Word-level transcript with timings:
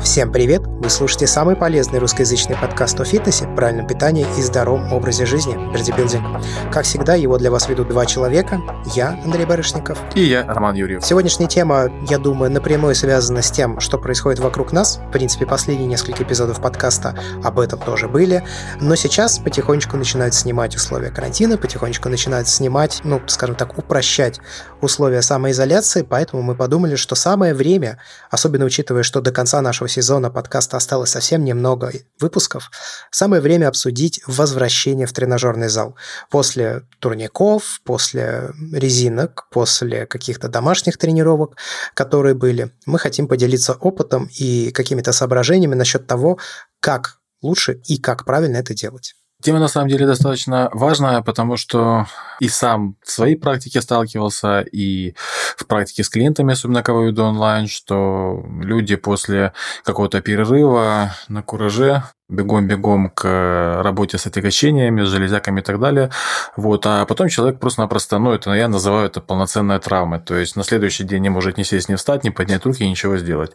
Всем 0.00 0.32
привет! 0.32 0.73
Вы 0.84 0.90
слушаете 0.90 1.26
самый 1.26 1.56
полезный 1.56 1.98
русскоязычный 1.98 2.56
подкаст 2.56 3.00
о 3.00 3.06
фитнесе, 3.06 3.48
правильном 3.56 3.86
питании 3.86 4.26
и 4.36 4.42
здоровом 4.42 4.92
образе 4.92 5.24
жизни 5.24 5.54
«Бердибилдинг». 5.72 6.42
Как 6.70 6.84
всегда, 6.84 7.14
его 7.14 7.38
для 7.38 7.50
вас 7.50 7.70
ведут 7.70 7.88
два 7.88 8.04
человека. 8.04 8.60
Я, 8.94 9.18
Андрей 9.24 9.46
Барышников. 9.46 9.98
И 10.14 10.24
я, 10.24 10.44
Роман 10.44 10.74
Юрьев. 10.74 11.02
Сегодняшняя 11.02 11.46
тема, 11.46 11.90
я 12.10 12.18
думаю, 12.18 12.50
напрямую 12.50 12.94
связана 12.94 13.40
с 13.40 13.50
тем, 13.50 13.80
что 13.80 13.96
происходит 13.96 14.40
вокруг 14.40 14.72
нас. 14.72 15.00
В 15.08 15.10
принципе, 15.10 15.46
последние 15.46 15.88
несколько 15.88 16.22
эпизодов 16.22 16.60
подкаста 16.60 17.18
об 17.42 17.60
этом 17.60 17.78
тоже 17.78 18.06
были. 18.06 18.44
Но 18.78 18.94
сейчас 18.94 19.38
потихонечку 19.38 19.96
начинают 19.96 20.34
снимать 20.34 20.76
условия 20.76 21.08
карантина, 21.08 21.56
потихонечку 21.56 22.10
начинают 22.10 22.46
снимать, 22.46 23.00
ну, 23.04 23.22
скажем 23.26 23.56
так, 23.56 23.78
упрощать 23.78 24.38
условия 24.84 25.22
самоизоляции, 25.22 26.02
поэтому 26.02 26.42
мы 26.42 26.54
подумали, 26.54 26.96
что 26.96 27.14
самое 27.14 27.54
время, 27.54 27.98
особенно 28.30 28.64
учитывая, 28.64 29.02
что 29.02 29.20
до 29.20 29.32
конца 29.32 29.60
нашего 29.60 29.88
сезона 29.88 30.30
подкаста 30.30 30.76
осталось 30.76 31.10
совсем 31.10 31.44
немного 31.44 31.92
выпусков, 32.20 32.70
самое 33.10 33.42
время 33.42 33.68
обсудить 33.68 34.20
возвращение 34.26 35.06
в 35.06 35.12
тренажерный 35.12 35.68
зал. 35.68 35.96
После 36.30 36.82
турников, 37.00 37.80
после 37.84 38.52
резинок, 38.72 39.48
после 39.50 40.06
каких-то 40.06 40.48
домашних 40.48 40.98
тренировок, 40.98 41.56
которые 41.94 42.34
были, 42.34 42.70
мы 42.86 42.98
хотим 42.98 43.26
поделиться 43.26 43.74
опытом 43.74 44.28
и 44.38 44.70
какими-то 44.70 45.12
соображениями 45.12 45.74
насчет 45.74 46.06
того, 46.06 46.38
как 46.80 47.18
лучше 47.42 47.80
и 47.86 47.98
как 47.98 48.24
правильно 48.24 48.58
это 48.58 48.74
делать. 48.74 49.14
Тема 49.44 49.58
на 49.58 49.68
самом 49.68 49.88
деле 49.88 50.06
достаточно 50.06 50.70
важная, 50.72 51.20
потому 51.20 51.58
что 51.58 52.06
и 52.40 52.48
сам 52.48 52.96
в 53.02 53.10
своей 53.10 53.36
практике 53.36 53.82
сталкивался, 53.82 54.60
и 54.60 55.14
в 55.58 55.66
практике 55.66 56.02
с 56.02 56.08
клиентами, 56.08 56.54
особенно 56.54 56.82
кого 56.82 57.02
веду 57.02 57.24
онлайн, 57.24 57.66
что 57.66 58.42
люди 58.62 58.96
после 58.96 59.52
какого-то 59.84 60.22
перерыва 60.22 61.12
на 61.28 61.42
кураже 61.42 62.04
бегом-бегом 62.28 63.10
к 63.10 63.82
работе 63.82 64.16
с 64.16 64.26
отягощениями, 64.26 65.04
с 65.04 65.08
железяками 65.08 65.60
и 65.60 65.62
так 65.62 65.78
далее. 65.78 66.10
Вот. 66.56 66.86
А 66.86 67.04
потом 67.04 67.28
человек 67.28 67.60
просто-напросто, 67.60 68.18
ну, 68.18 68.32
это 68.32 68.52
я 68.52 68.68
называю 68.68 69.06
это 69.06 69.20
полноценная 69.20 69.78
травма. 69.78 70.20
То 70.20 70.36
есть 70.36 70.56
на 70.56 70.64
следующий 70.64 71.04
день 71.04 71.22
не 71.22 71.28
может 71.28 71.58
ни 71.58 71.62
сесть, 71.62 71.88
ни 71.88 71.94
встать, 71.96 72.24
ни 72.24 72.30
поднять 72.30 72.64
руки, 72.64 72.88
ничего 72.88 73.18
сделать. 73.18 73.52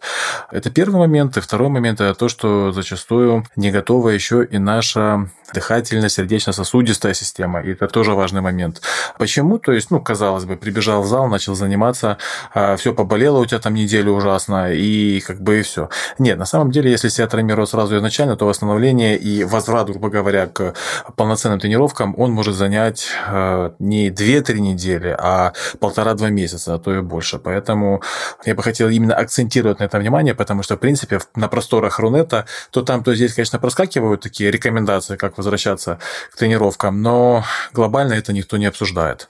Это 0.52 0.70
первый 0.70 0.97
момент. 0.97 1.38
И 1.38 1.42
второй 1.42 1.70
момент– 1.70 2.00
это 2.02 2.14
то, 2.14 2.30
что 2.30 2.72
зачастую 2.72 3.45
не 3.56 3.72
готова 3.72 4.09
еще 4.09 4.45
и 4.45 4.59
наша 4.59 5.30
дыхательная, 5.53 6.09
сердечно-сосудистая 6.09 7.14
система. 7.14 7.62
И 7.62 7.72
это 7.72 7.88
тоже 7.88 8.14
важный 8.14 8.42
момент. 8.42 8.81
Почему? 9.17 9.58
То 9.58 9.72
есть, 9.72 9.92
ну, 9.92 10.00
казалось 10.00 10.45
бы, 10.45 10.58
прибежал 10.58 11.02
в 11.02 11.08
зал, 11.08 11.28
начал 11.28 11.56
заниматься, 11.56 12.17
а, 12.53 12.75
все 12.75 12.94
поболело 12.94 13.40
у 13.40 13.45
тебя 13.45 13.59
там 13.59 13.73
неделю 13.73 14.14
ужасно, 14.14 14.72
и 14.72 15.20
как 15.22 15.42
бы 15.42 15.59
и 15.59 15.62
все. 15.62 15.90
Нет, 16.17 16.38
на 16.38 16.45
самом 16.45 16.72
деле, 16.72 16.92
если 16.92 17.09
себя 17.09 17.28
травмировать 17.28 17.70
сразу 17.70 17.97
изначально, 17.97 18.36
то 18.36 18.45
восстановление 18.60 19.18
и 19.18 19.46
возврат, 19.46 19.90
грубо 19.90 20.10
говоря, 20.10 20.48
к 20.48 20.74
полноценным 21.16 21.60
тренировкам, 21.60 22.14
он 22.18 22.32
может 22.34 22.56
занять 22.56 23.08
э, 23.28 23.72
не 23.80 24.10
2-3 24.10 24.60
недели, 24.60 25.16
а 25.18 25.54
полтора-два 25.80 26.30
месяца, 26.30 26.74
а 26.74 26.80
то 26.80 26.94
и 26.94 27.02
больше. 27.02 27.40
Поэтому 27.40 28.02
я 28.46 28.56
бы 28.56 28.62
хотел 28.62 28.90
именно 28.90 29.16
акцентировать 29.16 29.80
на 29.80 29.86
это 29.86 29.98
внимание, 29.98 30.36
потому 30.36 30.62
что, 30.62 30.76
в 30.76 30.80
принципе, 30.80 31.20
на 31.36 31.48
просторах 31.48 32.00
Рунета, 32.00 32.46
то 32.72 32.82
там, 32.82 33.02
то 33.02 33.16
здесь, 33.16 33.34
конечно, 33.34 33.60
проскакивают 33.60 34.22
такие 34.22 34.52
рекомендации, 34.52 35.16
как 35.16 35.38
возвращаться 35.38 36.00
к 36.32 36.36
тренировкам, 36.36 37.02
но 37.02 37.46
глобально 37.72 38.14
это 38.14 38.34
никто 38.34 38.58
не 38.58 38.66
обсуждает. 38.66 39.30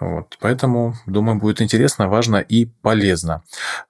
Вот. 0.00 0.36
Поэтому, 0.40 0.94
думаю, 1.06 1.38
будет 1.38 1.60
интересно, 1.60 2.08
важно 2.08 2.36
и 2.36 2.66
полезно. 2.82 3.42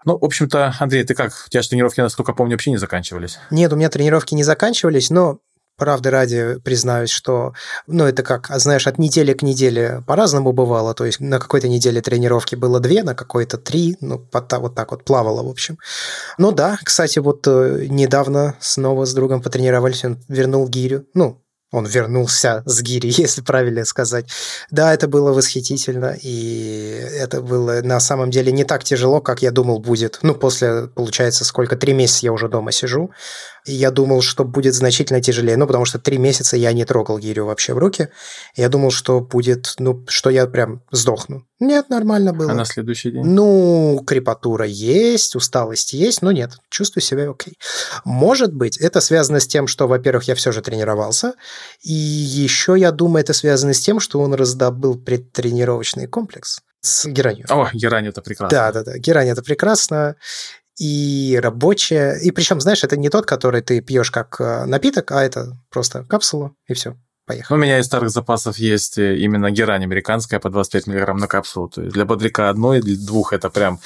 Ну, 0.06 0.18
в 0.18 0.24
общем-то, 0.24 0.74
Андрей, 0.78 1.04
ты 1.04 1.14
как? 1.14 1.32
У 1.46 1.50
тебя 1.50 1.62
же 1.62 1.68
тренировки, 1.68 2.00
насколько 2.00 2.32
помню, 2.32 2.54
вообще 2.54 2.70
не 2.70 2.78
заканчивались? 2.78 3.38
Нет, 3.50 3.70
у 3.72 3.76
меня 3.76 3.90
тренировки 3.90 4.34
не 4.34 4.44
заканчивались 4.44 4.77
заканчивались, 4.78 5.10
но 5.10 5.38
правды 5.76 6.10
ради 6.10 6.58
признаюсь, 6.64 7.10
что, 7.10 7.52
ну, 7.86 8.04
это 8.04 8.22
как, 8.22 8.48
знаешь, 8.56 8.86
от 8.86 8.98
недели 8.98 9.32
к 9.32 9.42
неделе 9.42 10.02
по-разному 10.06 10.52
бывало, 10.52 10.92
то 10.94 11.04
есть 11.04 11.20
на 11.20 11.38
какой-то 11.38 11.68
неделе 11.68 12.00
тренировки 12.00 12.56
было 12.56 12.80
две, 12.80 13.02
на 13.04 13.14
какой-то 13.14 13.58
три, 13.58 13.96
ну, 14.00 14.26
вот 14.32 14.74
так 14.74 14.90
вот 14.90 15.04
плавало, 15.04 15.42
в 15.42 15.48
общем. 15.48 15.78
Ну 16.36 16.52
да, 16.52 16.78
кстати, 16.82 17.20
вот 17.20 17.46
э, 17.46 17.86
недавно 17.88 18.54
снова 18.60 19.04
с 19.04 19.14
другом 19.14 19.40
потренировались, 19.40 20.04
он 20.04 20.18
вернул 20.28 20.68
гирю, 20.68 21.04
ну, 21.14 21.40
он 21.70 21.84
вернулся 21.84 22.62
с 22.64 22.80
гири, 22.80 23.12
если 23.16 23.42
правильно 23.42 23.84
сказать. 23.84 24.26
Да, 24.70 24.94
это 24.94 25.06
было 25.06 25.32
восхитительно, 25.32 26.16
и 26.20 27.04
это 27.18 27.42
было 27.42 27.82
на 27.82 28.00
самом 28.00 28.30
деле 28.30 28.52
не 28.52 28.64
так 28.64 28.84
тяжело, 28.84 29.20
как 29.20 29.42
я 29.42 29.50
думал 29.50 29.78
будет. 29.78 30.18
Ну, 30.22 30.34
после, 30.34 30.88
получается, 30.88 31.44
сколько, 31.44 31.76
три 31.76 31.92
месяца 31.92 32.26
я 32.26 32.32
уже 32.32 32.48
дома 32.48 32.72
сижу, 32.72 33.10
я 33.64 33.90
думал, 33.90 34.22
что 34.22 34.44
будет 34.44 34.74
значительно 34.74 35.20
тяжелее, 35.20 35.56
ну, 35.56 35.66
потому 35.66 35.84
что 35.84 35.98
три 35.98 36.18
месяца 36.18 36.56
я 36.56 36.72
не 36.72 36.84
трогал 36.84 37.18
гирю 37.18 37.46
вообще 37.46 37.74
в 37.74 37.78
руки. 37.78 38.08
Я 38.54 38.68
думал, 38.68 38.90
что 38.90 39.20
будет, 39.20 39.74
ну, 39.78 40.04
что 40.08 40.30
я 40.30 40.46
прям 40.46 40.82
сдохну. 40.90 41.44
Нет, 41.60 41.90
нормально 41.90 42.32
было. 42.32 42.52
А 42.52 42.54
на 42.54 42.64
следующий 42.64 43.10
день? 43.10 43.24
Ну, 43.24 44.02
крепатура 44.06 44.64
есть, 44.64 45.34
усталость 45.34 45.92
есть, 45.92 46.22
но 46.22 46.32
нет, 46.32 46.52
чувствую 46.70 47.02
себя 47.02 47.30
окей. 47.30 47.54
Может 48.04 48.54
быть, 48.54 48.78
это 48.78 49.00
связано 49.00 49.40
с 49.40 49.46
тем, 49.46 49.66
что, 49.66 49.88
во-первых, 49.88 50.24
я 50.24 50.34
все 50.34 50.52
же 50.52 50.62
тренировался, 50.62 51.34
и 51.82 51.92
еще, 51.92 52.76
я 52.78 52.92
думаю, 52.92 53.22
это 53.22 53.32
связано 53.32 53.74
с 53.74 53.80
тем, 53.80 53.98
что 53.98 54.20
он 54.20 54.34
раздобыл 54.34 54.96
предтренировочный 54.96 56.06
комплекс 56.06 56.60
с 56.80 57.06
геранью. 57.06 57.46
О, 57.48 57.68
герань 57.72 58.06
это 58.06 58.22
прекрасно. 58.22 58.56
Да, 58.56 58.72
да, 58.72 58.84
да, 58.84 58.98
герань 58.98 59.28
это 59.28 59.42
прекрасно 59.42 60.14
и 60.78 61.38
рабочая. 61.42 62.18
И 62.18 62.30
причем, 62.30 62.60
знаешь, 62.60 62.84
это 62.84 62.96
не 62.96 63.08
тот, 63.08 63.26
который 63.26 63.60
ты 63.60 63.80
пьешь 63.80 64.10
как 64.10 64.40
э, 64.40 64.64
напиток, 64.64 65.10
а 65.12 65.22
это 65.22 65.58
просто 65.70 66.04
капсула, 66.04 66.52
и 66.66 66.74
все. 66.74 66.96
Поехали. 67.26 67.58
У 67.58 67.60
меня 67.60 67.78
из 67.78 67.84
старых 67.84 68.08
запасов 68.08 68.56
есть 68.56 68.96
э, 68.96 69.16
именно 69.18 69.50
герань 69.50 69.82
американская 69.82 70.40
по 70.40 70.48
25 70.48 70.86
мг 70.86 71.14
на 71.14 71.26
капсулу. 71.26 71.68
То 71.68 71.82
есть 71.82 71.92
для 71.92 72.04
бодряка 72.04 72.48
одной, 72.48 72.80
для 72.80 72.96
двух 72.96 73.32
это 73.32 73.50
прям 73.50 73.80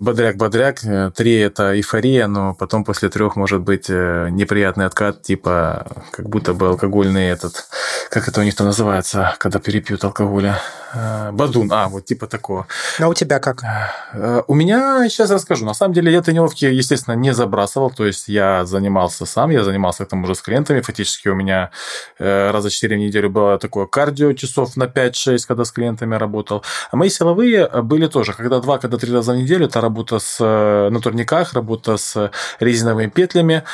бодряк-бодряк, 0.00 0.84
э, 0.84 1.10
три 1.16 1.34
это 1.38 1.74
эйфория, 1.74 2.28
но 2.28 2.54
потом 2.54 2.84
после 2.84 3.08
трех 3.08 3.36
может 3.36 3.62
быть 3.62 3.88
неприятный 3.88 4.86
откат, 4.86 5.22
типа 5.22 5.86
как 6.12 6.28
будто 6.28 6.54
бы 6.54 6.68
алкогольный 6.68 7.26
этот, 7.26 7.66
как 8.10 8.28
это 8.28 8.40
у 8.40 8.44
них 8.44 8.54
то 8.54 8.64
называется, 8.64 9.34
когда 9.38 9.58
перепьют 9.58 10.04
алкоголя. 10.04 10.60
Э, 10.94 11.30
Бадун, 11.32 11.72
а, 11.72 11.88
вот 11.88 12.04
типа 12.04 12.26
такого. 12.26 12.66
А 13.00 13.08
у 13.08 13.14
тебя 13.14 13.38
как? 13.40 13.62
Э, 14.12 14.42
у 14.46 14.54
меня, 14.54 15.08
сейчас 15.08 15.30
расскажу. 15.30 15.64
На 15.64 15.74
самом 15.74 15.94
деле, 15.94 16.12
я 16.12 16.22
тренировки, 16.22 16.64
естественно, 16.64 17.14
не 17.14 17.34
забрасывал. 17.34 17.90
То 17.90 18.06
есть, 18.06 18.28
я 18.28 18.64
занимался 18.64 19.26
сам, 19.26 19.50
я 19.50 19.64
занимался 19.64 20.04
к 20.04 20.08
тому 20.08 20.26
же 20.26 20.34
с 20.34 20.42
клиентами. 20.42 20.80
Фактически 20.80 21.28
у 21.28 21.34
меня 21.34 21.70
э, 22.18 22.50
раза 22.50 22.70
четыре 22.70 22.96
в 22.96 23.00
неделю 23.00 23.30
было 23.30 23.58
такое 23.58 23.86
кардио 23.86 24.32
часов 24.32 24.76
на 24.76 24.84
5-6, 24.84 25.38
когда 25.46 25.64
с 25.64 25.72
клиентами 25.72 26.14
работал. 26.14 26.64
А 26.90 26.96
мои 26.96 27.08
силовые 27.08 27.68
были 27.82 28.06
тоже. 28.06 28.32
Когда 28.32 28.60
два, 28.60 28.78
когда 28.78 28.96
три 28.96 29.12
раза 29.12 29.32
в 29.32 29.36
неделю, 29.36 29.66
это 29.66 29.80
работа 29.80 30.18
с, 30.18 30.38
на 30.40 31.00
турниках, 31.00 31.52
работа 31.54 31.96
с 31.96 32.30
резиновыми 32.60 33.08
петлями. 33.08 33.64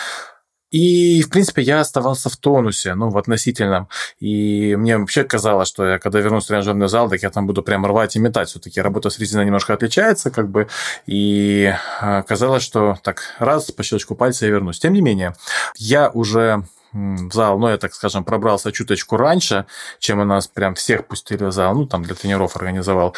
И, 0.70 1.22
в 1.22 1.30
принципе, 1.30 1.62
я 1.62 1.80
оставался 1.80 2.30
в 2.30 2.36
тонусе, 2.36 2.94
ну, 2.94 3.10
в 3.10 3.18
относительном. 3.18 3.88
И 4.20 4.76
мне 4.76 4.98
вообще 4.98 5.24
казалось, 5.24 5.68
что 5.68 5.84
я, 5.86 5.98
когда 5.98 6.20
вернусь 6.20 6.44
в 6.44 6.48
тренажерный 6.48 6.88
зал, 6.88 7.08
так 7.08 7.22
я 7.22 7.30
там 7.30 7.46
буду 7.46 7.62
прям 7.62 7.84
рвать 7.86 8.16
и 8.16 8.18
метать. 8.18 8.48
Все-таки 8.48 8.80
работа 8.80 9.10
с 9.10 9.18
резиной 9.18 9.44
немножко 9.44 9.74
отличается, 9.74 10.30
как 10.30 10.48
бы. 10.48 10.68
И 11.06 11.72
а, 12.00 12.22
казалось, 12.22 12.62
что 12.62 12.96
так, 13.02 13.22
раз, 13.38 13.70
по 13.72 13.82
щелчку 13.82 14.14
пальца 14.14 14.46
я 14.46 14.52
вернусь. 14.52 14.78
Тем 14.78 14.92
не 14.92 15.00
менее, 15.00 15.34
я 15.76 16.08
уже 16.10 16.64
в 16.92 17.32
зал, 17.32 17.58
ну, 17.58 17.68
я, 17.68 17.76
так 17.78 17.94
скажем, 17.94 18.24
пробрался 18.24 18.72
чуточку 18.72 19.16
раньше, 19.16 19.66
чем 19.98 20.20
у 20.20 20.24
нас 20.24 20.48
прям 20.48 20.74
всех 20.74 21.06
пустили 21.06 21.44
в 21.44 21.52
зал, 21.52 21.74
ну, 21.74 21.86
там 21.86 22.02
для 22.02 22.14
тренеров 22.14 22.56
организовал. 22.56 23.14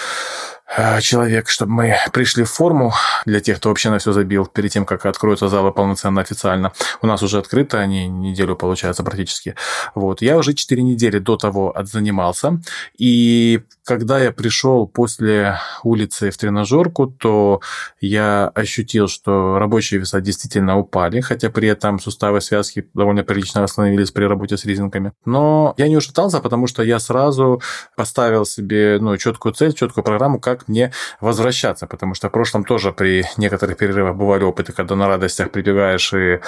Э, 0.74 1.00
человек, 1.00 1.48
чтобы 1.48 1.72
мы 1.72 1.96
пришли 2.12 2.44
в 2.44 2.50
форму 2.50 2.92
для 3.26 3.40
тех, 3.40 3.58
кто 3.58 3.68
вообще 3.68 3.90
на 3.90 3.98
все 3.98 4.12
забил 4.12 4.46
перед 4.46 4.70
тем, 4.70 4.86
как 4.86 5.04
откроются 5.06 5.48
залы 5.48 5.72
полноценно 5.72 6.20
официально. 6.20 6.72
У 7.02 7.06
нас 7.06 7.22
уже 7.22 7.38
открыто, 7.38 7.78
они 7.78 8.08
неделю, 8.08 8.56
получается, 8.56 9.02
практически. 9.02 9.54
Вот. 9.94 10.22
Я 10.22 10.38
уже 10.38 10.54
4 10.54 10.82
недели 10.82 11.18
до 11.18 11.36
того 11.36 11.76
отзанимался, 11.76 12.60
и 12.96 13.62
когда 13.84 14.18
я 14.18 14.32
пришел 14.32 14.86
после 14.86 15.58
улицы 15.82 16.30
в 16.30 16.36
тренажерку, 16.36 17.06
то 17.06 17.60
я 18.00 18.48
ощутил, 18.54 19.08
что 19.08 19.58
рабочие 19.58 20.00
веса 20.00 20.20
действительно 20.20 20.78
упали, 20.78 21.20
хотя 21.20 21.50
при 21.50 21.68
этом 21.68 21.98
суставы 21.98 22.40
связки 22.40 22.88
довольно 22.94 23.24
прилично 23.24 23.62
восстановились 23.62 24.12
при 24.12 24.24
работе 24.24 24.56
с 24.56 24.64
резинками. 24.64 25.12
Но 25.24 25.74
я 25.76 25.88
не 25.88 25.96
ушатался, 25.96 26.40
потому 26.40 26.66
что 26.66 26.82
я 26.82 27.00
сразу 27.00 27.60
поставил 27.96 28.46
себе 28.46 28.98
ну, 29.00 29.16
четкую 29.16 29.52
цель, 29.52 29.74
четкую 29.74 30.04
программу, 30.04 30.40
как 30.40 30.61
как 30.62 30.68
мне 30.68 30.92
возвращаться, 31.20 31.86
потому 31.86 32.14
что 32.14 32.28
в 32.28 32.32
прошлом 32.32 32.64
тоже 32.64 32.92
при 32.92 33.24
некоторых 33.36 33.76
перерывах 33.76 34.16
бывали 34.16 34.44
опыты, 34.44 34.72
когда 34.72 34.94
на 34.94 35.08
радостях 35.08 35.50
прибегаешь 35.50 36.12
и 36.14 36.40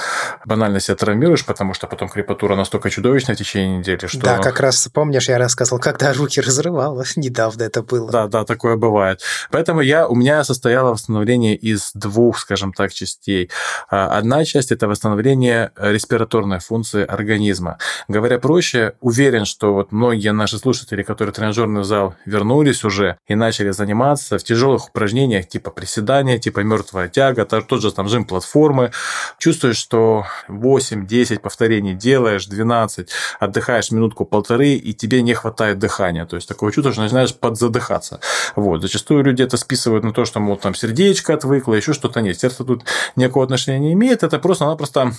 банально 0.45 0.81
себя 0.81 0.97
травмируешь, 0.97 1.45
потому 1.45 1.75
что 1.75 1.87
потом 1.87 2.09
крепатура 2.09 2.55
настолько 2.57 2.91
чудовищная 2.91 3.35
в 3.35 3.39
течение 3.39 3.79
недели, 3.79 4.07
что... 4.07 4.21
Да, 4.21 4.39
как 4.39 4.61
раз 4.61 4.89
помнишь, 4.93 5.29
я 5.29 5.39
рассказывал, 5.39 5.81
когда 5.81 6.13
руки 6.13 6.41
разрывало, 6.41 7.05
недавно 7.17 7.65
это 7.65 7.83
было. 7.83 8.11
Да, 8.11 8.29
да, 8.29 8.45
такое 8.45 8.77
бывает. 8.77 9.21
Поэтому 9.51 9.81
я, 9.81 10.07
у 10.07 10.15
меня 10.15 10.45
состояло 10.45 10.93
восстановление 10.93 11.57
из 11.57 11.91
двух, 11.95 12.39
скажем 12.39 12.73
так, 12.73 12.93
частей. 12.93 13.51
А, 13.91 14.17
одна 14.17 14.45
часть– 14.45 14.73
это 14.73 14.87
восстановление 14.89 15.73
респираторной 15.77 16.61
функции 16.61 17.05
организма. 17.05 17.79
Говоря 18.09 18.39
проще, 18.39 18.95
уверен, 19.01 19.45
что 19.45 19.75
вот 19.75 19.93
многие 19.93 20.33
наши 20.33 20.59
слушатели, 20.59 21.03
которые 21.03 21.33
в 21.33 21.37
тренажерный 21.37 21.85
зал 21.85 22.15
вернулись 22.27 22.85
уже 22.85 23.17
и 23.27 23.35
начали 23.35 23.71
заниматься 23.71 23.94
в 23.95 24.45
тяжелых 24.45 24.89
упражнениях 24.89 25.49
типа 25.49 25.71
приседания, 25.71 26.39
типа 26.39 26.61
мертвая 26.61 27.09
тяга, 27.09 27.45
тот 27.45 27.83
же 27.83 27.93
там 27.93 28.09
жим 28.09 28.25
платформы, 28.25 28.91
чувствуешь, 29.39 29.77
что 29.77 30.27
8-10 30.49 31.41
повторений 31.41 31.95
делаешь, 31.95 32.47
12, 32.47 33.09
отдыхаешь 33.41 33.91
минутку-полторы, 33.91 34.71
и 34.75 34.93
тебе 34.93 35.23
не 35.23 35.35
хватает 35.35 35.79
дыхания. 35.79 36.27
То 36.27 36.37
есть 36.37 36.49
такое 36.49 36.73
чувство, 36.73 36.93
что 36.93 37.03
начинаешь 37.03 37.35
подзадыхаться. 37.35 38.21
Вот. 38.57 38.83
Зачастую 38.83 39.25
люди 39.25 39.43
это 39.43 39.57
списывают 39.57 40.05
на 40.05 40.13
то, 40.13 40.25
что, 40.25 40.41
мол, 40.41 40.57
там 40.57 40.75
сердечко 40.75 41.35
отвыкло, 41.35 41.75
еще 41.75 41.93
что-то 41.93 42.21
нет. 42.21 42.39
Сердце 42.39 42.65
тут 42.65 42.85
никакого 43.17 43.45
отношения 43.45 43.79
не 43.79 43.93
имеет. 43.93 44.23
Это 44.23 44.39
просто-напросто, 44.39 45.13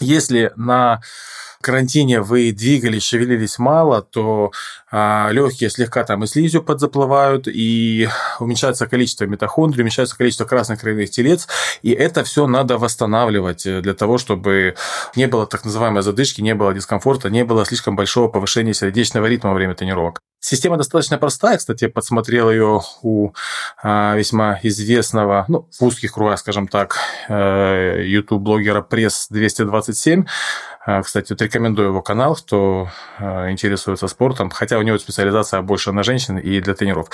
если 0.00 0.52
на 0.56 1.00
карантине 1.60 2.20
вы 2.20 2.52
двигались, 2.52 3.04
шевелились 3.04 3.58
мало, 3.58 4.02
то 4.02 4.52
а, 4.90 5.28
легкие 5.32 5.70
слегка 5.70 6.04
там 6.04 6.24
и 6.24 6.26
слизью 6.26 6.62
подзаплывают, 6.62 7.48
и 7.48 8.08
уменьшается 8.38 8.86
количество 8.86 9.24
митохондрий, 9.24 9.82
уменьшается 9.82 10.16
количество 10.16 10.44
красных 10.44 10.80
кровяных 10.80 11.10
телец, 11.10 11.48
и 11.82 11.90
это 11.90 12.24
все 12.24 12.46
надо 12.46 12.78
восстанавливать 12.78 13.66
э, 13.66 13.80
для 13.80 13.94
того, 13.94 14.18
чтобы 14.18 14.76
не 15.16 15.26
было 15.26 15.46
так 15.46 15.64
называемой 15.64 16.02
задышки, 16.02 16.40
не 16.40 16.54
было 16.54 16.72
дискомфорта, 16.74 17.30
не 17.30 17.44
было 17.44 17.64
слишком 17.64 17.96
большого 17.96 18.28
повышения 18.28 18.74
сердечного 18.74 19.26
ритма 19.26 19.50
во 19.50 19.56
время 19.56 19.74
тренировок. 19.74 20.20
Система 20.40 20.76
достаточно 20.76 21.18
простая, 21.18 21.58
кстати, 21.58 21.84
я 21.84 21.90
подсмотрел 21.90 22.50
ее 22.50 22.80
у 23.02 23.32
а, 23.82 24.14
весьма 24.16 24.58
известного, 24.62 25.44
ну, 25.48 25.68
в 25.78 25.84
узких 25.84 26.12
кругах, 26.12 26.38
скажем 26.38 26.68
так, 26.68 26.98
э, 27.28 28.02
YouTube-блогера 28.04 28.82
Пресс 28.82 29.26
227. 29.30 30.26
А, 30.88 31.02
кстати, 31.02 31.32
вот 31.32 31.42
рекомендую 31.42 31.88
его 31.88 32.00
канал, 32.00 32.34
кто 32.34 32.88
а, 33.18 33.50
интересуется 33.50 34.08
спортом, 34.08 34.48
хотя 34.48 34.78
у 34.78 34.82
него 34.82 34.96
специализация 34.96 35.60
больше 35.60 35.92
на 35.92 36.02
женщин 36.02 36.38
и 36.38 36.60
для 36.60 36.72
тренеров. 36.72 37.10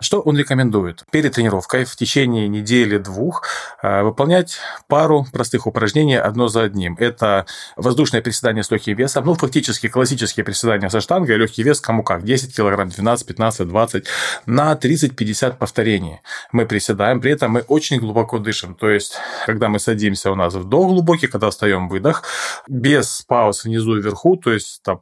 Что 0.00 0.20
он 0.20 0.38
рекомендует? 0.38 1.02
Перед 1.10 1.34
тренировкой 1.34 1.86
в 1.86 1.96
течение 1.96 2.46
недели-двух 2.46 3.42
а, 3.82 4.04
выполнять 4.04 4.60
пару 4.86 5.26
простых 5.32 5.66
упражнений 5.66 6.14
одно 6.14 6.46
за 6.46 6.62
одним. 6.62 6.96
Это 7.00 7.46
воздушное 7.74 8.22
приседание 8.22 8.62
с 8.62 8.70
легким 8.70 8.96
весом, 8.96 9.24
ну, 9.26 9.34
фактически 9.34 9.88
классические 9.88 10.44
приседания 10.44 10.88
со 10.88 11.00
штангой, 11.00 11.36
легкий 11.36 11.64
вес 11.64 11.80
кому 11.80 12.04
как, 12.04 12.22
10 12.22 12.54
килограмм, 12.66 12.88
12, 12.88 13.26
15, 13.26 13.68
20, 13.68 14.06
на 14.46 14.74
30-50 14.74 15.56
повторений. 15.56 16.20
Мы 16.52 16.66
приседаем, 16.66 17.20
при 17.20 17.32
этом 17.32 17.52
мы 17.52 17.60
очень 17.68 17.98
глубоко 17.98 18.38
дышим. 18.38 18.74
То 18.74 18.90
есть, 18.90 19.16
когда 19.46 19.68
мы 19.68 19.78
садимся, 19.78 20.30
у 20.30 20.34
нас 20.34 20.54
вдох 20.54 20.88
глубокий, 20.88 21.28
когда 21.28 21.48
встаем, 21.50 21.88
выдох, 21.88 22.22
без 22.68 23.22
пауз 23.22 23.64
внизу 23.64 23.96
и 23.96 24.02
вверху, 24.02 24.36
то 24.36 24.52
есть 24.52 24.82
там 24.82 25.00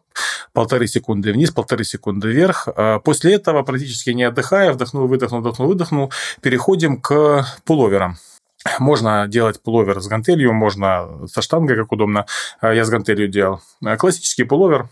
полторы 0.52 0.86
секунды 0.86 1.32
вниз, 1.32 1.50
полторы 1.50 1.84
секунды 1.84 2.28
вверх. 2.28 2.68
А 2.76 2.98
после 2.98 3.34
этого, 3.34 3.62
практически 3.62 4.10
не 4.10 4.24
отдыхая, 4.24 4.72
вдохнул, 4.72 5.06
выдохнул, 5.06 5.40
вдохнул, 5.40 5.68
выдохнул, 5.68 6.12
переходим 6.42 7.00
к 7.00 7.46
пуловерам. 7.64 8.16
Можно 8.78 9.26
делать 9.28 9.62
пуловер 9.62 10.00
с 10.00 10.06
гантелью, 10.06 10.54
можно 10.54 11.26
со 11.26 11.42
штангой, 11.42 11.76
как 11.76 11.92
удобно. 11.92 12.26
А 12.60 12.72
я 12.72 12.84
с 12.84 12.90
гантелью 12.90 13.28
делал. 13.28 13.60
Классический 13.98 14.44
пуловер, 14.44 14.88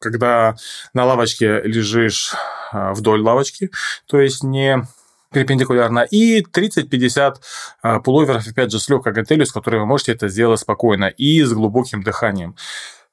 когда 0.00 0.56
на 0.92 1.04
лавочке 1.04 1.60
лежишь 1.62 2.34
а, 2.72 2.92
вдоль 2.92 3.20
лавочки, 3.20 3.70
то 4.06 4.18
есть 4.20 4.42
не 4.42 4.84
перпендикулярно, 5.32 6.00
и 6.00 6.42
30-50 6.42 7.36
а, 7.82 8.00
пуловеров, 8.00 8.46
опять 8.46 8.72
же, 8.72 8.80
с 8.80 8.88
легкой 8.88 9.12
гантелью, 9.12 9.46
с 9.46 9.52
которой 9.52 9.80
вы 9.80 9.86
можете 9.86 10.12
это 10.12 10.28
сделать 10.28 10.60
спокойно 10.60 11.04
и 11.04 11.42
с 11.42 11.52
глубоким 11.52 12.02
дыханием. 12.02 12.56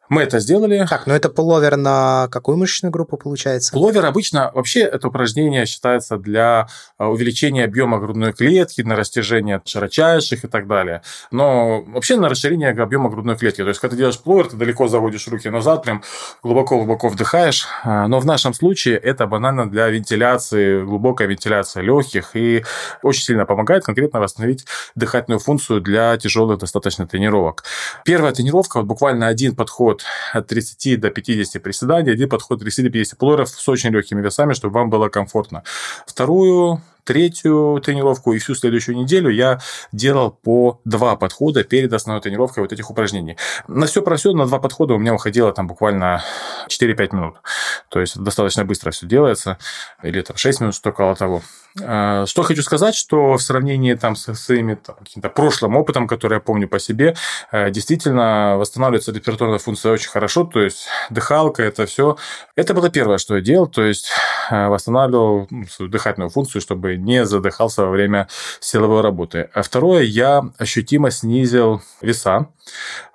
Мы 0.10 0.22
это 0.22 0.40
сделали. 0.40 0.86
Так, 0.90 1.06
но 1.06 1.16
это 1.16 1.30
пуловер 1.30 1.76
на 1.76 2.28
какую 2.30 2.58
мышечную 2.58 2.92
группу 2.92 3.18
получается? 3.18 3.74
Пуловер 3.74 4.06
обычно, 4.06 4.52
вообще 4.54 4.82
это 4.82 5.10
упражнение 5.10 5.66
считается 5.66 6.18
для 6.18 6.68
а, 6.98 7.10
увеличения 7.10 7.66
объема 7.66 8.00
грудной 8.00 8.32
клетки, 8.34 8.82
на 8.82 8.96
растяжение 8.96 9.62
широчайших 9.66 10.46
и 10.46 10.48
так 10.48 10.68
далее. 10.68 11.02
Но 11.32 11.82
вообще 11.82 12.16
на 12.16 12.30
расширение 12.30 12.70
объема 12.70 13.10
грудной 13.10 13.36
клетки. 13.36 13.62
То 13.62 13.68
есть, 13.68 13.80
когда 13.80 13.96
ты 13.96 13.98
делаешь 13.98 14.20
пуловер, 14.20 14.48
ты 14.48 14.56
далеко 14.56 14.88
заводишь 14.88 15.28
руки 15.28 15.50
назад, 15.50 15.84
прям 15.84 16.04
глубоко-глубоко 16.42 17.10
вдыхаешь. 17.10 17.68
А, 17.84 18.08
но 18.08 18.20
в 18.20 18.26
нашем 18.26 18.54
случае 18.54 18.98
это 18.98 19.28
банально 19.28 19.70
для 19.70 19.88
вентиляции, 19.90 20.84
глубокая 20.84 21.28
вентиляция 21.28 21.84
легких 21.84 22.36
и 22.36 22.64
очень 23.04 23.24
сильно 23.24 23.46
помогает 23.46 23.84
конкретно 23.84 24.22
восстановить 24.22 24.66
дыхательную 24.96 25.40
функцию 25.40 25.82
для 25.82 26.16
тяжелых 26.18 26.60
достаточно 26.60 27.08
тренировок. 27.08 27.64
Первая 28.06 28.32
тренировка, 28.32 28.78
вот 28.78 28.86
буквально 28.86 29.28
один 29.28 29.56
подход 29.56 29.97
от 30.34 30.48
30 30.48 31.00
до 31.00 31.10
50 31.10 31.62
приседаний, 31.62 32.14
один 32.14 32.30
подход 32.30 32.60
30 32.60 32.86
до 32.86 32.92
50 32.92 33.20
плоров 33.20 33.50
с 33.50 33.70
очень 33.70 33.92
легкими 33.92 34.22
весами, 34.22 34.54
чтобы 34.54 34.76
вам 34.76 34.90
было 34.90 35.10
комфортно. 35.10 35.64
Вторую 36.06 36.82
третью 37.08 37.82
тренировку 37.84 38.34
и 38.34 38.38
всю 38.38 38.54
следующую 38.54 38.98
неделю 38.98 39.30
я 39.30 39.60
делал 39.94 40.30
по 40.30 40.82
два 40.84 41.16
подхода 41.16 41.64
перед 41.64 41.94
основной 41.94 42.22
тренировкой 42.22 42.64
вот 42.64 42.74
этих 42.74 42.92
упражнений. 42.92 43.38
На 43.68 43.86
все 43.86 44.02
про 44.02 44.18
все, 44.18 44.34
на 44.34 44.46
два 44.46 44.60
подхода 44.60 44.94
у 44.94 44.98
меня 44.98 45.14
уходило 45.14 45.54
там 45.54 45.68
буквально 45.68 46.22
4-5 46.68 47.16
минут. 47.16 47.36
То 47.90 48.02
есть 48.02 48.20
достаточно 48.20 48.66
быстро 48.66 48.92
все 48.92 49.08
делается, 49.08 49.58
или 50.04 50.22
там 50.22 50.36
6 50.36 50.62
минут, 50.62 50.76
что 50.76 50.90
около 50.90 51.16
того. 51.16 51.42
А, 51.82 52.26
что 52.26 52.44
хочу 52.44 52.62
сказать, 52.62 52.96
что 52.96 53.38
в 53.38 53.42
сравнении 53.42 53.94
там 53.94 54.16
со 54.16 54.34
своими 54.34 54.76
там, 54.76 54.96
каким-то 54.98 55.30
прошлым 55.30 55.76
опытом, 55.76 56.08
который 56.08 56.36
я 56.36 56.40
помню 56.40 56.68
по 56.68 56.80
себе, 56.80 57.16
э, 57.52 57.70
действительно 57.70 58.56
восстанавливается 58.58 59.12
респираторная 59.12 59.60
функция 59.60 59.92
очень 59.92 60.10
хорошо, 60.10 60.44
то 60.44 60.60
есть 60.60 60.88
дыхалка, 61.10 61.64
это 61.64 61.86
все. 61.86 62.18
Это 62.56 62.74
было 62.74 62.90
первое, 62.90 63.18
что 63.18 63.36
я 63.36 63.42
делал, 63.42 63.68
то 63.68 63.84
есть 63.84 64.10
э, 64.50 64.68
восстанавливал 64.68 65.48
ну, 65.50 65.66
свою 65.68 65.92
дыхательную 65.92 66.30
функцию, 66.30 66.62
чтобы 66.62 66.97
не 66.98 67.26
задыхался 67.26 67.84
во 67.84 67.92
время 67.92 68.28
силовой 68.60 69.02
работы. 69.02 69.50
А 69.54 69.62
второе, 69.62 70.04
я 70.04 70.44
ощутимо 70.58 71.12
снизил 71.12 71.82
веса, 72.02 72.48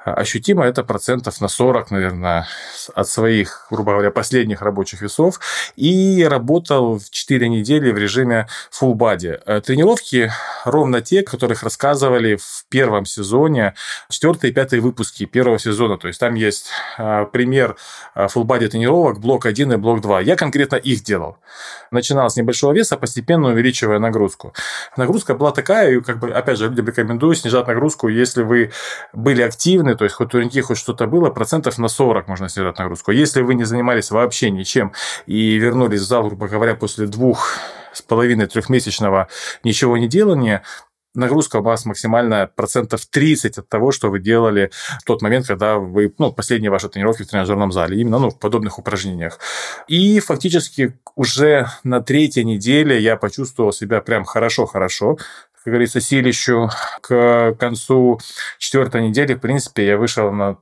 ощутимо 0.04 0.64
это 0.64 0.84
процентов 0.84 1.40
на 1.40 1.49
40, 1.49 1.90
наверное, 1.90 2.46
от 2.94 3.08
своих, 3.08 3.66
грубо 3.70 3.93
говоря, 3.93 4.10
последних 4.10 4.62
рабочих 4.62 5.02
весов. 5.02 5.40
И 5.76 6.26
работал 6.29 6.98
в 6.98 7.10
4 7.10 7.48
недели 7.48 7.91
в 7.91 7.98
режиме 7.98 8.48
full 8.72 8.94
body. 8.94 9.41
Э, 9.46 9.60
тренировки 9.60 10.32
ровно 10.65 11.00
те, 11.00 11.22
которых 11.22 11.62
рассказывали 11.62 12.36
в 12.36 12.65
первом 12.69 13.05
сезоне, 13.05 13.74
4 14.10 14.34
и 14.43 14.53
5 14.53 14.72
выпуски 14.74 15.26
первого 15.26 15.58
сезона. 15.58 15.98
То 15.98 16.08
есть 16.08 16.20
там 16.20 16.34
есть 16.34 16.70
э, 16.98 17.26
пример 17.32 17.76
э, 18.15 18.26
full 18.26 18.44
body 18.44 18.69
тренировок, 18.69 19.20
блок 19.20 19.46
1 19.46 19.72
и 19.72 19.76
блок 19.76 20.00
2. 20.00 20.20
Я 20.22 20.36
конкретно 20.36 20.76
их 20.76 21.03
делал. 21.03 21.36
Начинал 21.91 22.31
с 22.31 22.36
небольшого 22.36 22.72
веса, 22.72 22.96
постепенно 22.96 23.48
увеличивая 23.48 23.98
нагрузку. 23.98 24.55
Нагрузка 24.96 25.34
была 25.34 25.53
такая, 25.53 25.93
и, 25.93 26.00
как 26.00 26.19
бы, 26.19 26.32
опять 26.32 26.58
же, 26.58 26.69
людям 26.69 26.86
рекомендую 26.86 27.34
снижать 27.34 27.67
нагрузку, 27.67 28.08
если 28.08 28.43
вы 28.43 28.72
были 29.12 29.42
активны, 29.43 29.82
активны, 29.82 29.96
то 29.96 30.05
есть 30.05 30.17
хоть 30.17 30.31
турники, 30.31 30.61
хоть 30.61 30.79
что-то 30.79 31.06
было, 31.06 31.31
процентов 31.31 31.79
на 31.79 31.89
40 31.89 32.29
можно 32.29 32.49
снижать 32.49 32.79
нагрузку. 32.79 33.13
Если 33.13 33.43
вы 33.43 33.55
не 33.55 33.65
занимались 33.65 34.11
вообще 34.11 34.51
ничем 34.51 34.93
и 35.27 35.56
вернулись 35.56 36.01
в 36.01 36.05
зал, 36.05 36.25
грубо 36.25 36.49
говоря, 36.49 36.75
после 36.75 37.06
двух 37.06 37.58
с 37.93 38.03
половиной 38.03 38.46
трехмесячного 38.46 39.29
ничего 39.65 39.96
не 39.99 40.08
делания, 40.08 40.63
нагрузка 41.15 41.58
у 41.58 41.63
вас 41.63 41.84
максимальная 41.84 42.46
процентов 42.46 43.06
30 43.06 43.58
от 43.58 43.69
того, 43.69 43.93
что 43.93 44.11
вы 44.11 44.19
делали 44.19 44.70
в 45.01 45.05
тот 45.05 45.22
момент, 45.22 45.46
когда 45.46 45.77
вы, 45.77 46.13
ну, 46.19 46.32
последние 46.32 46.70
ваши 46.70 46.89
тренировки 46.89 47.22
в 47.22 47.29
тренажерном 47.29 47.70
зале, 47.70 48.01
именно, 48.01 48.19
ну, 48.19 48.31
в 48.31 48.39
подобных 48.39 48.79
упражнениях. 48.79 49.39
И 49.89 50.20
фактически 50.20 50.99
уже 51.15 51.67
на 51.84 52.01
третьей 52.01 52.44
неделе 52.44 52.99
я 52.99 53.17
почувствовал 53.17 53.72
себя 53.72 54.01
прям 54.01 54.25
хорошо-хорошо, 54.25 55.19
как 55.64 55.72
говорится, 55.72 56.00
силищу. 56.00 56.70
К 57.00 57.54
концу 57.58 58.20
четвертой 58.58 59.08
недели, 59.08 59.34
в 59.34 59.40
принципе, 59.40 59.86
я 59.86 59.96
вышел 59.96 60.32
на 60.32 60.58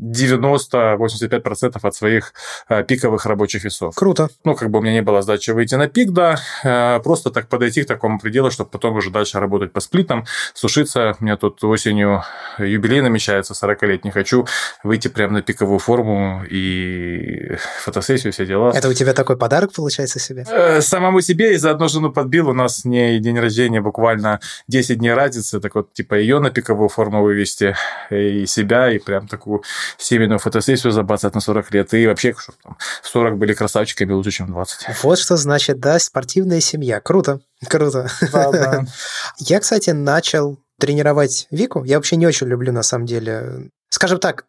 90-85% 0.00 1.78
от 1.82 1.94
своих 1.94 2.32
э, 2.68 2.84
пиковых 2.84 3.26
рабочих 3.26 3.64
весов. 3.64 3.94
Круто. 3.94 4.28
Ну, 4.44 4.54
как 4.54 4.70
бы 4.70 4.78
у 4.78 4.82
меня 4.82 4.94
не 4.94 5.02
было 5.02 5.22
задачи 5.22 5.50
выйти 5.50 5.74
на 5.74 5.88
пик, 5.88 6.10
да, 6.10 6.36
э, 6.64 7.00
просто 7.00 7.30
так 7.30 7.48
подойти 7.48 7.82
к 7.82 7.86
такому 7.86 8.18
пределу, 8.18 8.50
чтобы 8.50 8.70
потом 8.70 8.96
уже 8.96 9.10
дальше 9.10 9.40
работать 9.40 9.72
по 9.72 9.80
сплитам, 9.80 10.24
сушиться. 10.54 11.16
У 11.20 11.24
меня 11.24 11.36
тут 11.36 11.62
осенью 11.64 12.22
юбилей 12.58 13.00
намечается 13.00 13.54
40-летний. 13.54 14.10
Хочу 14.10 14.46
выйти 14.84 15.08
прямо 15.08 15.34
на 15.34 15.42
пиковую 15.42 15.78
форму 15.78 16.44
и 16.48 17.56
фотосессию, 17.82 18.32
все 18.32 18.46
дела. 18.46 18.72
Это 18.74 18.88
у 18.88 18.92
тебя 18.92 19.12
такой 19.14 19.36
подарок 19.36 19.72
получается 19.72 20.18
себе? 20.18 20.44
Э, 20.48 20.80
самому 20.80 21.20
себе 21.20 21.54
и 21.54 21.56
заодно 21.56 21.88
жену 21.88 22.12
подбил. 22.12 22.50
У 22.50 22.54
нас 22.54 22.84
не 22.84 23.18
день 23.18 23.38
рождения, 23.38 23.80
буквально 23.80 24.40
10 24.68 24.98
дней 24.98 25.12
разницы. 25.12 25.60
Так 25.60 25.74
вот, 25.74 25.92
типа 25.92 26.14
ее 26.14 26.38
на 26.38 26.50
пиковую 26.50 26.88
форму 26.88 27.22
вывести 27.22 27.76
и 28.10 28.46
себя, 28.46 28.90
и 28.90 28.98
прям 28.98 29.26
такую 29.26 29.62
семейную 29.96 30.38
фотосессию 30.38 30.92
забацать 30.92 31.34
на 31.34 31.40
40 31.40 31.72
лет. 31.72 31.94
И 31.94 32.06
вообще, 32.06 32.34
чтобы 32.38 32.58
там 32.62 32.76
40 33.02 33.38
были 33.38 33.54
красавчиками 33.54 34.12
лучше, 34.12 34.30
чем 34.30 34.48
20. 34.48 35.02
Вот 35.02 35.18
что 35.18 35.36
значит, 35.36 35.80
да, 35.80 35.98
спортивная 35.98 36.60
семья. 36.60 37.00
Круто, 37.00 37.40
круто. 37.68 38.08
Да, 38.32 38.50
да. 38.52 38.84
Я, 39.38 39.60
кстати, 39.60 39.90
начал 39.90 40.58
тренировать 40.78 41.46
Вику. 41.50 41.84
Я 41.84 41.96
вообще 41.96 42.16
не 42.16 42.26
очень 42.26 42.46
люблю, 42.46 42.72
на 42.72 42.82
самом 42.82 43.06
деле. 43.06 43.70
Скажем 43.90 44.20
так, 44.20 44.44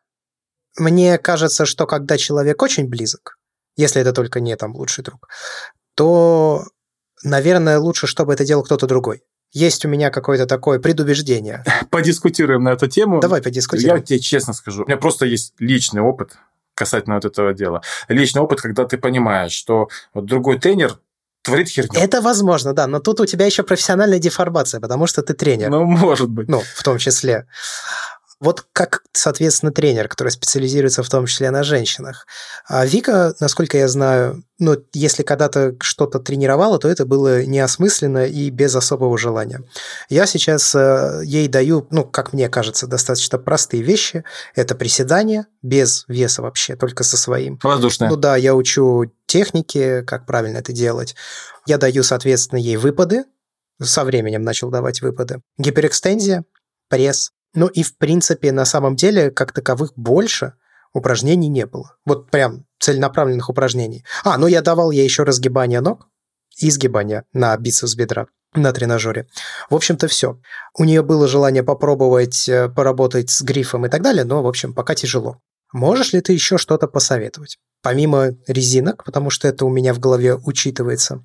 мне 0.78 1.18
кажется, 1.18 1.66
что 1.66 1.88
когда 1.88 2.18
человек 2.18 2.62
очень 2.62 2.88
близок, 2.88 3.38
если 3.76 4.02
это 4.02 4.14
только 4.14 4.40
не 4.40 4.56
там 4.56 4.76
лучший 4.76 5.04
друг, 5.04 5.28
то, 5.96 6.66
наверное, 7.24 7.80
лучше, 7.80 8.08
чтобы 8.08 8.34
это 8.34 8.46
делал 8.46 8.64
кто-то 8.64 8.88
другой. 8.88 9.24
Есть 9.52 9.86
у 9.86 9.88
меня 9.88 10.12
какое-то 10.12 10.46
такое 10.46 10.80
предубеждение. 10.80 11.64
Подискутируем 11.90 12.64
на 12.64 12.70
эту 12.70 12.88
тему. 12.88 13.20
Давай 13.20 13.42
подискутируем. 13.42 13.98
Я 13.98 14.04
тебе 14.04 14.20
честно 14.20 14.54
скажу, 14.54 14.84
у 14.84 14.86
меня 14.86 14.98
просто 14.98 15.26
есть 15.26 15.54
личный 15.60 16.02
опыт 16.02 16.38
касательно 16.76 17.16
вот 17.16 17.26
этого 17.26 17.54
дела. 17.54 17.82
Личный 18.08 18.42
опыт, 18.42 18.62
когда 18.62 18.86
ты 18.86 18.98
понимаешь, 18.98 19.52
что 19.52 19.90
вот 20.14 20.26
другой 20.26 20.60
тренер 20.60 20.98
творит 21.42 21.68
херню. 21.68 22.00
Это 22.00 22.22
возможно, 22.22 22.74
да, 22.74 22.88
но 22.88 23.00
тут 23.00 23.20
у 23.20 23.26
тебя 23.26 23.46
еще 23.46 23.64
профессиональная 23.64 24.20
деформация, 24.20 24.80
потому 24.80 25.08
что 25.08 25.22
ты 25.22 25.34
тренер. 25.34 25.70
Ну, 25.70 25.84
может 25.84 26.30
быть. 26.30 26.48
Ну, 26.48 26.62
в 26.76 26.84
том 26.84 26.98
числе. 26.98 27.48
Вот 28.40 28.66
как, 28.72 29.04
соответственно, 29.12 29.74
тренер, 29.74 30.08
который 30.08 30.30
специализируется 30.30 31.04
в 31.04 31.10
том 31.10 31.26
числе 31.26 31.52
на 31.52 31.64
женщинах. 31.64 32.26
А 32.68 32.86
Вика, 32.86 33.36
насколько 33.42 33.78
я 33.78 33.90
знаю, 33.90 34.44
ну, 34.60 34.78
если 34.94 35.24
когда-то 35.24 35.76
что-то 35.82 36.20
тренировала, 36.20 36.80
то 36.80 36.88
это 36.88 37.06
было 37.06 37.44
неосмысленно 37.44 38.26
и 38.26 38.50
без 38.50 38.76
особого 38.76 39.18
желания. 39.18 39.62
Я 40.10 40.26
сейчас 40.26 40.74
э, 40.74 41.22
ей 41.26 41.50
даю, 41.50 41.86
ну, 41.92 42.06
как 42.06 42.32
мне 42.32 42.48
кажется, 42.48 42.88
достаточно 42.88 43.38
простые 43.40 43.84
вещи. 43.84 44.24
Это 44.56 44.74
приседания 44.74 45.48
без 45.62 46.06
веса 46.08 46.42
вообще, 46.42 46.78
только 46.78 47.04
со 47.04 47.18
своим. 47.18 47.60
Воздушные. 47.62 48.10
Ну 48.10 48.16
да, 48.16 48.38
я 48.38 48.56
учу 48.56 49.12
техники, 49.26 50.02
как 50.08 50.26
правильно 50.26 50.60
это 50.60 50.72
делать. 50.72 51.14
Я 51.66 51.78
даю, 51.78 52.04
соответственно, 52.04 52.60
ей 52.60 52.78
выпады. 52.78 53.26
Со 53.82 54.04
временем 54.04 54.44
начал 54.44 54.70
давать 54.70 55.02
выпады. 55.02 55.42
Гиперэкстензия, 55.58 56.44
пресс, 56.90 57.32
ну 57.54 57.68
и, 57.68 57.84
в 57.84 57.98
принципе, 57.98 58.52
на 58.52 58.66
самом 58.66 58.96
деле, 58.96 59.32
как 59.32 59.52
таковых 59.52 59.94
больше 59.96 60.54
упражнений 60.94 61.50
не 61.50 61.66
было. 61.66 61.96
Вот 62.06 62.30
прям 62.32 62.66
целенаправленных 62.80 63.50
упражнений. 63.50 64.04
А, 64.24 64.38
ну 64.38 64.48
я 64.48 64.62
давал 64.62 64.92
ей 64.92 65.04
еще 65.04 65.24
разгибание 65.24 65.82
ног 65.82 66.08
и 66.58 66.70
сгибание 66.72 67.24
на 67.34 67.56
бицепс 67.58 67.96
бедра 67.96 68.28
на 68.54 68.74
тренажере. 68.74 69.28
В 69.70 69.76
общем-то, 69.76 70.08
все. 70.08 70.40
У 70.78 70.84
нее 70.84 71.04
было 71.04 71.28
желание 71.28 71.64
попробовать 71.64 72.50
э, 72.50 72.68
поработать 72.70 73.30
с 73.30 73.42
грифом 73.42 73.86
и 73.86 73.90
так 73.90 74.02
далее, 74.02 74.24
но, 74.24 74.42
в 74.42 74.48
общем, 74.48 74.74
пока 74.74 74.96
тяжело. 74.96 75.40
Можешь 75.72 76.14
ли 76.14 76.22
ты 76.22 76.34
еще 76.34 76.58
что-то 76.58 76.88
посоветовать? 76.88 77.58
Помимо 77.84 78.32
резинок, 78.48 79.04
потому 79.06 79.30
что 79.30 79.48
это 79.48 79.66
у 79.66 79.70
меня 79.70 79.94
в 79.94 80.00
голове 80.00 80.36
учитывается. 80.36 81.24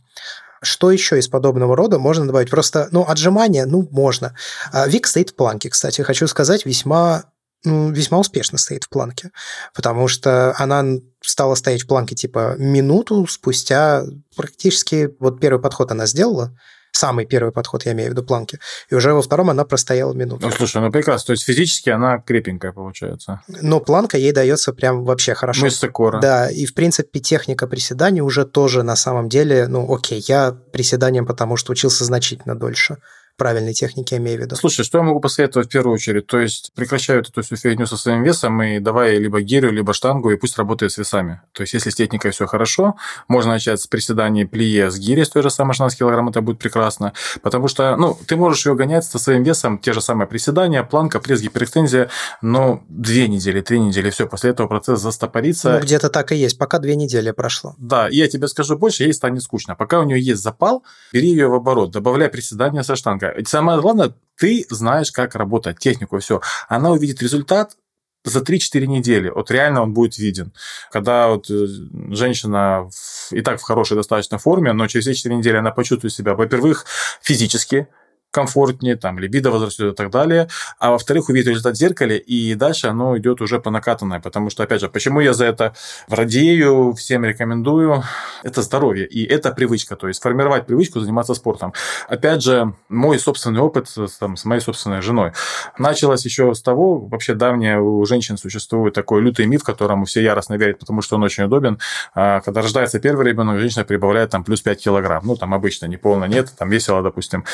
Что 0.64 0.90
еще 0.90 1.18
из 1.18 1.28
подобного 1.28 1.76
рода 1.76 1.98
можно 1.98 2.26
добавить? 2.26 2.50
Просто, 2.50 2.88
ну, 2.90 3.04
отжимания, 3.06 3.66
ну, 3.66 3.86
можно. 3.90 4.34
А 4.72 4.86
Вик 4.88 5.06
стоит 5.06 5.30
в 5.30 5.36
планке, 5.36 5.70
кстати, 5.70 6.02
хочу 6.02 6.26
сказать, 6.26 6.66
весьма 6.66 7.24
ну, 7.64 7.90
весьма 7.90 8.18
успешно 8.18 8.58
стоит 8.58 8.84
в 8.84 8.90
планке, 8.90 9.30
потому 9.74 10.06
что 10.06 10.54
она 10.58 10.84
стала 11.22 11.54
стоять 11.54 11.82
в 11.82 11.86
планке 11.86 12.14
типа 12.14 12.56
минуту 12.58 13.26
спустя 13.26 14.04
практически 14.36 15.14
вот 15.18 15.40
первый 15.40 15.60
подход 15.60 15.90
она 15.90 16.06
сделала, 16.06 16.54
самый 16.96 17.26
первый 17.26 17.52
подход, 17.52 17.84
я 17.86 17.92
имею 17.92 18.10
в 18.10 18.12
виду 18.12 18.22
планки. 18.22 18.58
И 18.88 18.94
уже 18.94 19.12
во 19.12 19.22
втором 19.22 19.50
она 19.50 19.64
простояла 19.64 20.12
минуту. 20.14 20.46
Ну, 20.46 20.52
слушай, 20.52 20.80
ну 20.80 20.90
прекрасно. 20.90 21.26
То 21.26 21.32
есть 21.32 21.44
физически 21.44 21.90
она 21.90 22.18
крепенькая 22.18 22.72
получается. 22.72 23.42
Но 23.48 23.80
планка 23.80 24.16
ей 24.16 24.32
дается 24.32 24.72
прям 24.72 25.04
вообще 25.04 25.34
хорошо. 25.34 25.64
Мышцы 25.64 25.88
кора. 25.88 26.20
Да, 26.20 26.50
и 26.50 26.66
в 26.66 26.74
принципе 26.74 27.20
техника 27.20 27.66
приседаний 27.66 28.20
уже 28.20 28.44
тоже 28.44 28.82
на 28.82 28.96
самом 28.96 29.28
деле, 29.28 29.66
ну 29.66 29.92
окей, 29.92 30.22
я 30.28 30.52
приседанием 30.72 31.26
потому 31.26 31.56
что 31.56 31.72
учился 31.72 32.04
значительно 32.04 32.54
дольше 32.54 32.98
правильной 33.36 33.74
техники, 33.74 34.14
я 34.14 34.20
имею 34.20 34.38
в 34.38 34.42
виду. 34.42 34.56
Слушай, 34.56 34.84
что 34.84 34.98
я 34.98 35.04
могу 35.04 35.20
посоветовать 35.20 35.68
в 35.68 35.70
первую 35.70 35.94
очередь? 35.94 36.26
То 36.26 36.38
есть 36.38 36.72
прекращают 36.74 37.28
эту 37.28 37.42
всю 37.42 37.56
фигню 37.56 37.86
со 37.86 37.96
своим 37.96 38.22
весом 38.22 38.62
и 38.62 38.78
давай 38.78 39.18
либо 39.18 39.40
гирю, 39.40 39.72
либо 39.72 39.92
штангу, 39.92 40.30
и 40.30 40.36
пусть 40.36 40.56
работает 40.56 40.92
с 40.92 40.98
весами. 40.98 41.40
То 41.52 41.62
есть 41.62 41.74
если 41.74 41.90
с 41.90 41.94
техникой 41.94 42.30
все 42.30 42.46
хорошо, 42.46 42.94
можно 43.28 43.52
начать 43.52 43.80
с 43.80 43.86
приседаний 43.86 44.44
плие 44.44 44.90
с 44.90 44.98
гири, 44.98 45.24
с 45.24 45.30
той 45.30 45.42
же 45.42 45.50
самой 45.50 45.74
16 45.74 45.98
килограмм, 45.98 46.28
это 46.28 46.40
будет 46.42 46.58
прекрасно. 46.58 47.12
Потому 47.42 47.68
что, 47.68 47.96
ну, 47.96 48.16
ты 48.26 48.36
можешь 48.36 48.66
ее 48.66 48.74
гонять 48.76 49.04
со 49.04 49.18
своим 49.18 49.42
весом, 49.42 49.78
те 49.78 49.92
же 49.92 50.00
самые 50.00 50.28
приседания, 50.28 50.82
планка, 50.84 51.18
пресс, 51.18 51.40
гиперэкстензия, 51.40 52.10
но 52.40 52.84
две 52.88 53.26
недели, 53.28 53.60
три 53.60 53.80
недели, 53.80 54.10
все, 54.10 54.28
после 54.28 54.50
этого 54.50 54.68
процесс 54.68 55.00
застопорится. 55.00 55.72
Ну, 55.72 55.80
где-то 55.80 56.08
так 56.08 56.30
и 56.32 56.36
есть, 56.36 56.58
пока 56.58 56.78
две 56.78 56.94
недели 56.94 57.32
прошло. 57.32 57.74
Да, 57.78 58.08
и 58.08 58.16
я 58.16 58.28
тебе 58.28 58.46
скажу 58.48 58.78
больше, 58.78 59.02
ей 59.02 59.12
станет 59.12 59.42
скучно. 59.42 59.74
Пока 59.74 60.00
у 60.00 60.04
нее 60.04 60.20
есть 60.20 60.42
запал, 60.42 60.84
бери 61.12 61.28
ее 61.28 61.48
в 61.48 61.54
оборот, 61.54 61.90
добавляй 61.90 62.28
приседания 62.28 62.82
со 62.82 62.94
штангой 62.94 63.23
техника. 63.32 63.50
Самое 63.50 63.80
главное, 63.80 64.14
ты 64.36 64.66
знаешь, 64.70 65.12
как 65.12 65.34
работать, 65.34 65.78
технику, 65.78 66.18
все. 66.18 66.40
Она 66.68 66.90
увидит 66.90 67.22
результат 67.22 67.76
за 68.24 68.40
3-4 68.40 68.86
недели. 68.86 69.28
Вот 69.28 69.50
реально 69.50 69.82
он 69.82 69.92
будет 69.92 70.18
виден. 70.18 70.52
Когда 70.90 71.28
вот 71.28 71.50
э, 71.50 71.66
женщина 72.10 72.88
и 73.30 73.42
так 73.42 73.60
в 73.60 73.62
хорошей 73.62 73.96
достаточно 73.96 74.38
форме, 74.38 74.72
но 74.72 74.88
через 74.88 75.16
4 75.16 75.36
недели 75.36 75.56
она 75.56 75.70
почувствует 75.70 76.14
себя, 76.14 76.34
во-первых, 76.34 76.86
физически, 77.22 77.86
комфортнее, 78.34 78.96
там, 78.96 79.20
либидо 79.20 79.52
возрастет 79.52 79.92
и 79.92 79.96
так 79.96 80.10
далее. 80.10 80.48
А 80.80 80.90
во-вторых, 80.90 81.28
увидеть 81.28 81.50
результат 81.50 81.76
в 81.76 81.78
зеркале, 81.78 82.18
и 82.18 82.56
дальше 82.56 82.88
оно 82.88 83.16
идет 83.16 83.40
уже 83.40 83.60
по 83.60 83.70
накатанной. 83.70 84.18
Потому 84.18 84.50
что, 84.50 84.64
опять 84.64 84.80
же, 84.80 84.88
почему 84.88 85.20
я 85.20 85.32
за 85.32 85.44
это 85.44 85.74
радею, 86.08 86.94
всем 86.94 87.24
рекомендую, 87.24 88.02
это 88.42 88.62
здоровье, 88.62 89.06
и 89.06 89.24
это 89.24 89.52
привычка, 89.52 89.94
то 89.94 90.08
есть 90.08 90.20
формировать 90.20 90.66
привычку 90.66 90.98
заниматься 90.98 91.34
спортом. 91.34 91.72
Опять 92.08 92.42
же, 92.42 92.74
мой 92.88 93.20
собственный 93.20 93.60
опыт 93.60 93.86
там, 94.18 94.36
с 94.36 94.44
моей 94.44 94.60
собственной 94.60 95.00
женой. 95.00 95.30
Началось 95.78 96.24
еще 96.24 96.54
с 96.54 96.62
того, 96.62 96.98
вообще 96.98 97.34
давнее 97.34 97.80
у 97.80 98.04
женщин 98.04 98.36
существует 98.36 98.94
такой 98.94 99.22
лютый 99.22 99.46
миф, 99.46 99.62
которому 99.62 100.06
все 100.06 100.20
яростно 100.22 100.54
верят, 100.54 100.80
потому 100.80 101.02
что 101.02 101.14
он 101.14 101.22
очень 101.22 101.44
удобен. 101.44 101.78
А, 102.14 102.40
когда 102.40 102.62
рождается 102.62 102.98
первый 102.98 103.26
ребенок, 103.26 103.60
женщина 103.60 103.84
прибавляет 103.84 104.30
там 104.30 104.42
плюс 104.42 104.60
5 104.60 104.82
килограмм. 104.82 105.24
Ну, 105.24 105.36
там 105.36 105.54
обычно 105.54 105.86
не 105.86 105.98
полно 105.98 106.26
нет, 106.26 106.52
там 106.58 106.68
весело, 106.68 107.00
допустим, 107.00 107.44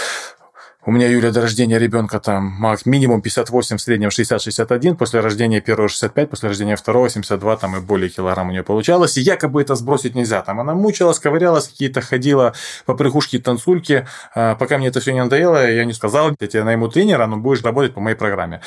у 0.86 0.92
меня, 0.92 1.08
Юля, 1.08 1.30
до 1.30 1.42
рождения 1.42 1.78
ребенка 1.78 2.20
там 2.20 2.58
минимум 2.86 3.20
58, 3.20 3.76
в 3.76 3.80
среднем 3.82 4.08
60-61, 4.08 4.96
после 4.96 5.20
рождения 5.20 5.60
первого 5.60 5.88
65, 5.90 6.30
после 6.30 6.48
рождения 6.48 6.74
второго 6.74 7.10
72, 7.10 7.56
там 7.58 7.76
и 7.76 7.80
более 7.80 8.08
килограмм 8.08 8.48
у 8.48 8.52
нее 8.52 8.62
получалось. 8.62 9.18
И 9.18 9.20
якобы 9.20 9.60
это 9.60 9.74
сбросить 9.74 10.14
нельзя. 10.14 10.40
Там 10.40 10.58
она 10.58 10.72
мучилась, 10.74 11.18
ковырялась, 11.18 11.68
какие-то 11.68 12.00
ходила 12.00 12.54
по 12.86 12.94
прыгушке, 12.94 13.38
танцульки. 13.40 14.06
А, 14.34 14.54
пока 14.54 14.78
мне 14.78 14.88
это 14.88 15.00
все 15.00 15.12
не 15.12 15.22
надоело, 15.22 15.70
я 15.70 15.84
не 15.84 15.92
сказал, 15.92 16.34
я 16.40 16.46
тебе 16.46 16.64
найму 16.64 16.88
тренера, 16.88 17.26
но 17.26 17.36
будешь 17.36 17.62
работать 17.62 17.92
по 17.92 18.00
моей 18.00 18.16
программе. 18.16 18.62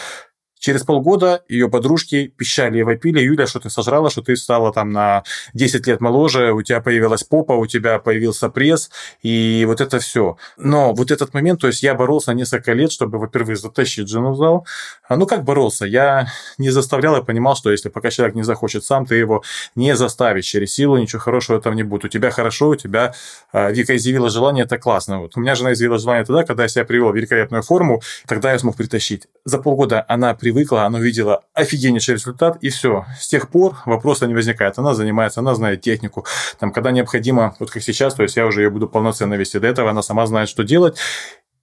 Через 0.63 0.83
полгода 0.83 1.43
ее 1.49 1.67
подружки 1.69 2.27
пищали 2.27 2.79
и 2.79 2.83
вопили, 2.83 3.19
Юля, 3.19 3.47
что 3.47 3.59
ты 3.59 3.69
сожрала, 3.69 4.09
что 4.09 4.21
ты 4.21 4.37
стала 4.37 4.71
там 4.71 4.91
на 4.91 5.23
10 5.53 5.85
лет 5.87 5.99
моложе, 5.99 6.53
у 6.53 6.61
тебя 6.61 6.79
появилась 6.79 7.25
попа, 7.25 7.51
у 7.51 7.65
тебя 7.65 7.99
появился 7.99 8.47
пресс, 8.47 8.89
и 9.21 9.65
вот 9.67 9.81
это 9.81 9.99
все. 9.99 10.37
Но 10.55 10.93
вот 10.93 11.11
этот 11.11 11.33
момент, 11.33 11.59
то 11.59 11.67
есть 11.67 11.83
я 11.83 11.95
боролся 11.95 12.33
несколько 12.33 12.71
лет, 12.71 12.93
чтобы, 12.93 13.19
во-первых, 13.19 13.57
затащить 13.57 14.07
жену 14.07 14.31
в 14.31 14.37
зал. 14.37 14.65
А 15.05 15.17
ну 15.17 15.25
как 15.25 15.43
боролся? 15.43 15.85
Я 15.85 16.27
не 16.57 16.69
заставлял, 16.69 17.17
я 17.17 17.21
понимал, 17.21 17.57
что 17.57 17.69
если 17.69 17.89
пока 17.89 18.09
человек 18.09 18.33
не 18.33 18.43
захочет 18.43 18.85
сам, 18.85 19.05
ты 19.05 19.15
его 19.15 19.43
не 19.75 19.97
заставишь 19.97 20.45
через 20.45 20.73
силу, 20.73 20.95
ничего 20.95 21.19
хорошего 21.19 21.59
там 21.59 21.75
не 21.75 21.83
будет. 21.83 22.05
У 22.05 22.07
тебя 22.07 22.31
хорошо, 22.31 22.69
у 22.69 22.75
тебя 22.75 23.13
а, 23.51 23.69
Вика 23.69 23.97
изъявила 23.97 24.29
желание, 24.29 24.63
это 24.63 24.77
классно. 24.77 25.19
Вот. 25.19 25.35
У 25.35 25.41
меня 25.41 25.55
жена 25.55 25.73
изъявила 25.73 25.99
желание 25.99 26.23
тогда, 26.23 26.43
когда 26.45 26.63
я 26.63 26.69
себя 26.69 26.85
привел 26.85 27.11
в 27.11 27.17
великолепную 27.17 27.63
форму, 27.63 28.01
тогда 28.25 28.53
я 28.53 28.59
смог 28.59 28.77
притащить. 28.77 29.27
За 29.43 29.57
полгода 29.57 30.05
она 30.07 30.33
при 30.33 30.52
привыкла, 30.53 30.83
она 30.85 30.99
увидела 30.99 31.43
офигеннейший 31.53 32.13
результат, 32.13 32.57
и 32.61 32.69
все. 32.69 33.05
С 33.19 33.27
тех 33.27 33.49
пор 33.49 33.75
вопроса 33.85 34.27
не 34.27 34.35
возникает. 34.35 34.77
Она 34.77 34.93
занимается, 34.93 35.39
она 35.39 35.55
знает 35.55 35.81
технику. 35.81 36.25
Там, 36.59 36.71
когда 36.71 36.91
необходимо, 36.91 37.55
вот 37.59 37.71
как 37.71 37.81
сейчас, 37.81 38.13
то 38.13 38.23
есть 38.23 38.35
я 38.37 38.45
уже 38.45 38.61
ее 38.61 38.69
буду 38.69 38.87
полноценно 38.87 39.33
вести. 39.33 39.59
До 39.59 39.67
этого 39.67 39.89
она 39.89 40.03
сама 40.03 40.25
знает, 40.27 40.49
что 40.49 40.63
делать. 40.63 40.97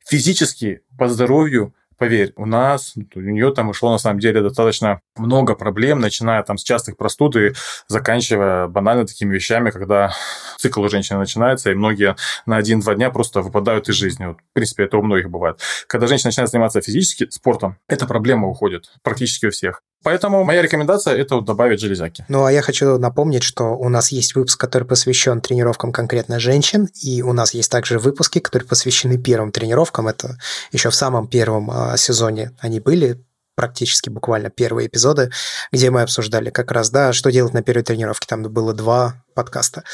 Физически, 0.07 0.83
по 0.99 1.09
здоровью, 1.09 1.73
Поверь, 2.01 2.33
у 2.37 2.47
нас, 2.47 2.95
у 3.15 3.21
нее 3.21 3.53
там 3.53 3.69
ушло 3.69 3.93
на 3.93 3.99
самом 3.99 4.21
деле 4.21 4.41
достаточно 4.41 5.03
много 5.19 5.55
проблем, 5.55 6.01
начиная 6.01 6.43
там 6.43 6.57
с 6.57 6.63
частых 6.63 6.97
простуд 6.97 7.37
и 7.37 7.53
заканчивая 7.89 8.69
банально 8.69 9.07
такими 9.07 9.35
вещами, 9.35 9.69
когда 9.69 10.15
цикл 10.57 10.81
у 10.81 10.89
женщины 10.89 11.19
начинается, 11.19 11.71
и 11.71 11.75
многие 11.75 12.17
на 12.47 12.57
один-два 12.57 12.95
дня 12.95 13.11
просто 13.11 13.43
выпадают 13.43 13.91
из 13.91 13.97
жизни. 13.97 14.25
Вот, 14.25 14.39
в 14.39 14.55
принципе, 14.55 14.85
это 14.85 14.97
у 14.97 15.03
многих 15.03 15.29
бывает. 15.29 15.61
Когда 15.89 16.07
женщина 16.07 16.29
начинает 16.29 16.49
заниматься 16.49 16.81
физически 16.81 17.29
спортом, 17.29 17.77
эта 17.87 18.07
проблема 18.07 18.49
уходит 18.49 18.91
практически 19.03 19.45
у 19.45 19.51
всех. 19.51 19.83
Поэтому 20.03 20.45
моя 20.45 20.63
рекомендация– 20.63 21.15
это 21.17 21.41
добавить 21.41 21.81
железяки. 21.81 22.25
Ну, 22.29 22.45
а 22.45 22.53
я 22.53 22.63
хочу 22.63 22.99
напомнить, 22.99 23.43
что 23.43 23.77
у 23.77 23.89
нас 23.89 24.13
есть 24.13 24.35
выпуск, 24.35 24.59
который 24.59 24.85
посвящен 24.85 25.41
тренировкам 25.41 25.93
конкретно 25.93 26.39
женщин, 26.39 26.89
и 27.03 27.21
у 27.23 27.33
нас 27.33 27.53
есть 27.53 27.71
также 27.71 27.99
выпуски, 27.99 28.39
которые 28.39 28.67
посвящены 28.67 29.19
первым 29.19 29.53
тренировкам. 29.53 30.09
Это 30.09 30.39
еще 30.73 30.89
в 30.89 30.95
самом 30.95 31.29
первом 31.29 31.71
а, 31.71 31.97
сезоне 31.99 32.53
они 32.61 32.81
были, 32.81 33.23
практически 33.55 34.09
буквально 34.09 34.49
первые 34.49 34.87
эпизоды, 34.87 35.31
где 35.71 35.91
мы 35.91 36.01
обсуждали 36.01 36.49
как 36.49 36.73
раз, 36.73 36.89
да, 36.91 37.13
что 37.13 37.31
делать 37.31 37.53
на 37.53 37.63
первой 37.63 37.83
тренировке. 37.83 38.27
Там 38.27 38.43
было 38.43 38.73
два 38.73 39.23
подкаста. 39.35 39.85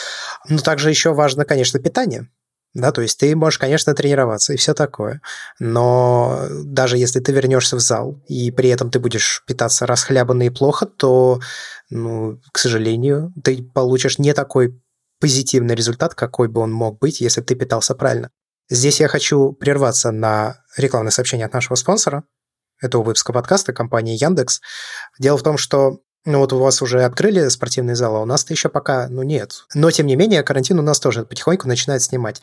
Но 0.48 0.58
также 0.58 0.88
еще 0.88 1.14
важно, 1.14 1.44
конечно, 1.44 1.80
питание. 1.80 2.28
Да, 2.74 2.92
то 2.92 3.00
есть 3.00 3.18
ты 3.18 3.34
можешь, 3.34 3.58
конечно, 3.58 3.94
тренироваться 3.94 4.52
и 4.52 4.56
все 4.56 4.74
такое, 4.74 5.22
но 5.58 6.46
даже 6.64 6.98
если 6.98 7.20
ты 7.20 7.32
вернешься 7.32 7.76
в 7.76 7.80
зал 7.80 8.22
и 8.28 8.50
при 8.50 8.68
этом 8.68 8.90
ты 8.90 8.98
будешь 8.98 9.42
питаться 9.46 9.86
расхлябанно 9.86 10.42
и 10.42 10.50
плохо, 10.50 10.84
то, 10.84 11.40
ну, 11.88 12.38
к 12.52 12.58
сожалению, 12.58 13.32
ты 13.42 13.62
получишь 13.62 14.18
не 14.18 14.34
такой 14.34 14.78
позитивный 15.20 15.74
результат, 15.74 16.14
какой 16.14 16.48
бы 16.48 16.60
он 16.60 16.70
мог 16.70 16.98
быть, 16.98 17.22
если 17.22 17.40
бы 17.40 17.46
ты 17.46 17.54
питался 17.54 17.94
правильно. 17.94 18.30
Здесь 18.68 19.00
я 19.00 19.08
хочу 19.08 19.52
прерваться 19.52 20.10
на 20.10 20.58
рекламное 20.76 21.12
сообщение 21.12 21.46
от 21.46 21.54
нашего 21.54 21.76
спонсора 21.76 22.24
этого 22.82 23.02
выпуска 23.02 23.32
подкаста, 23.32 23.72
компании 23.72 24.22
Яндекс. 24.22 24.60
Дело 25.18 25.38
в 25.38 25.42
том, 25.42 25.56
что 25.56 26.00
ну 26.26 26.40
вот 26.40 26.52
у 26.52 26.58
вас 26.58 26.82
уже 26.82 27.04
открыли 27.04 27.48
спортивный 27.48 27.94
зал, 27.94 28.16
а 28.16 28.20
у 28.20 28.24
нас-то 28.24 28.52
еще 28.52 28.68
пока, 28.68 29.06
ну, 29.08 29.22
нет. 29.22 29.64
Но, 29.74 29.90
тем 29.92 30.06
не 30.06 30.16
менее, 30.16 30.42
карантин 30.42 30.78
у 30.78 30.82
нас 30.82 30.98
тоже 30.98 31.24
потихоньку 31.24 31.68
начинает 31.68 32.02
снимать. 32.02 32.42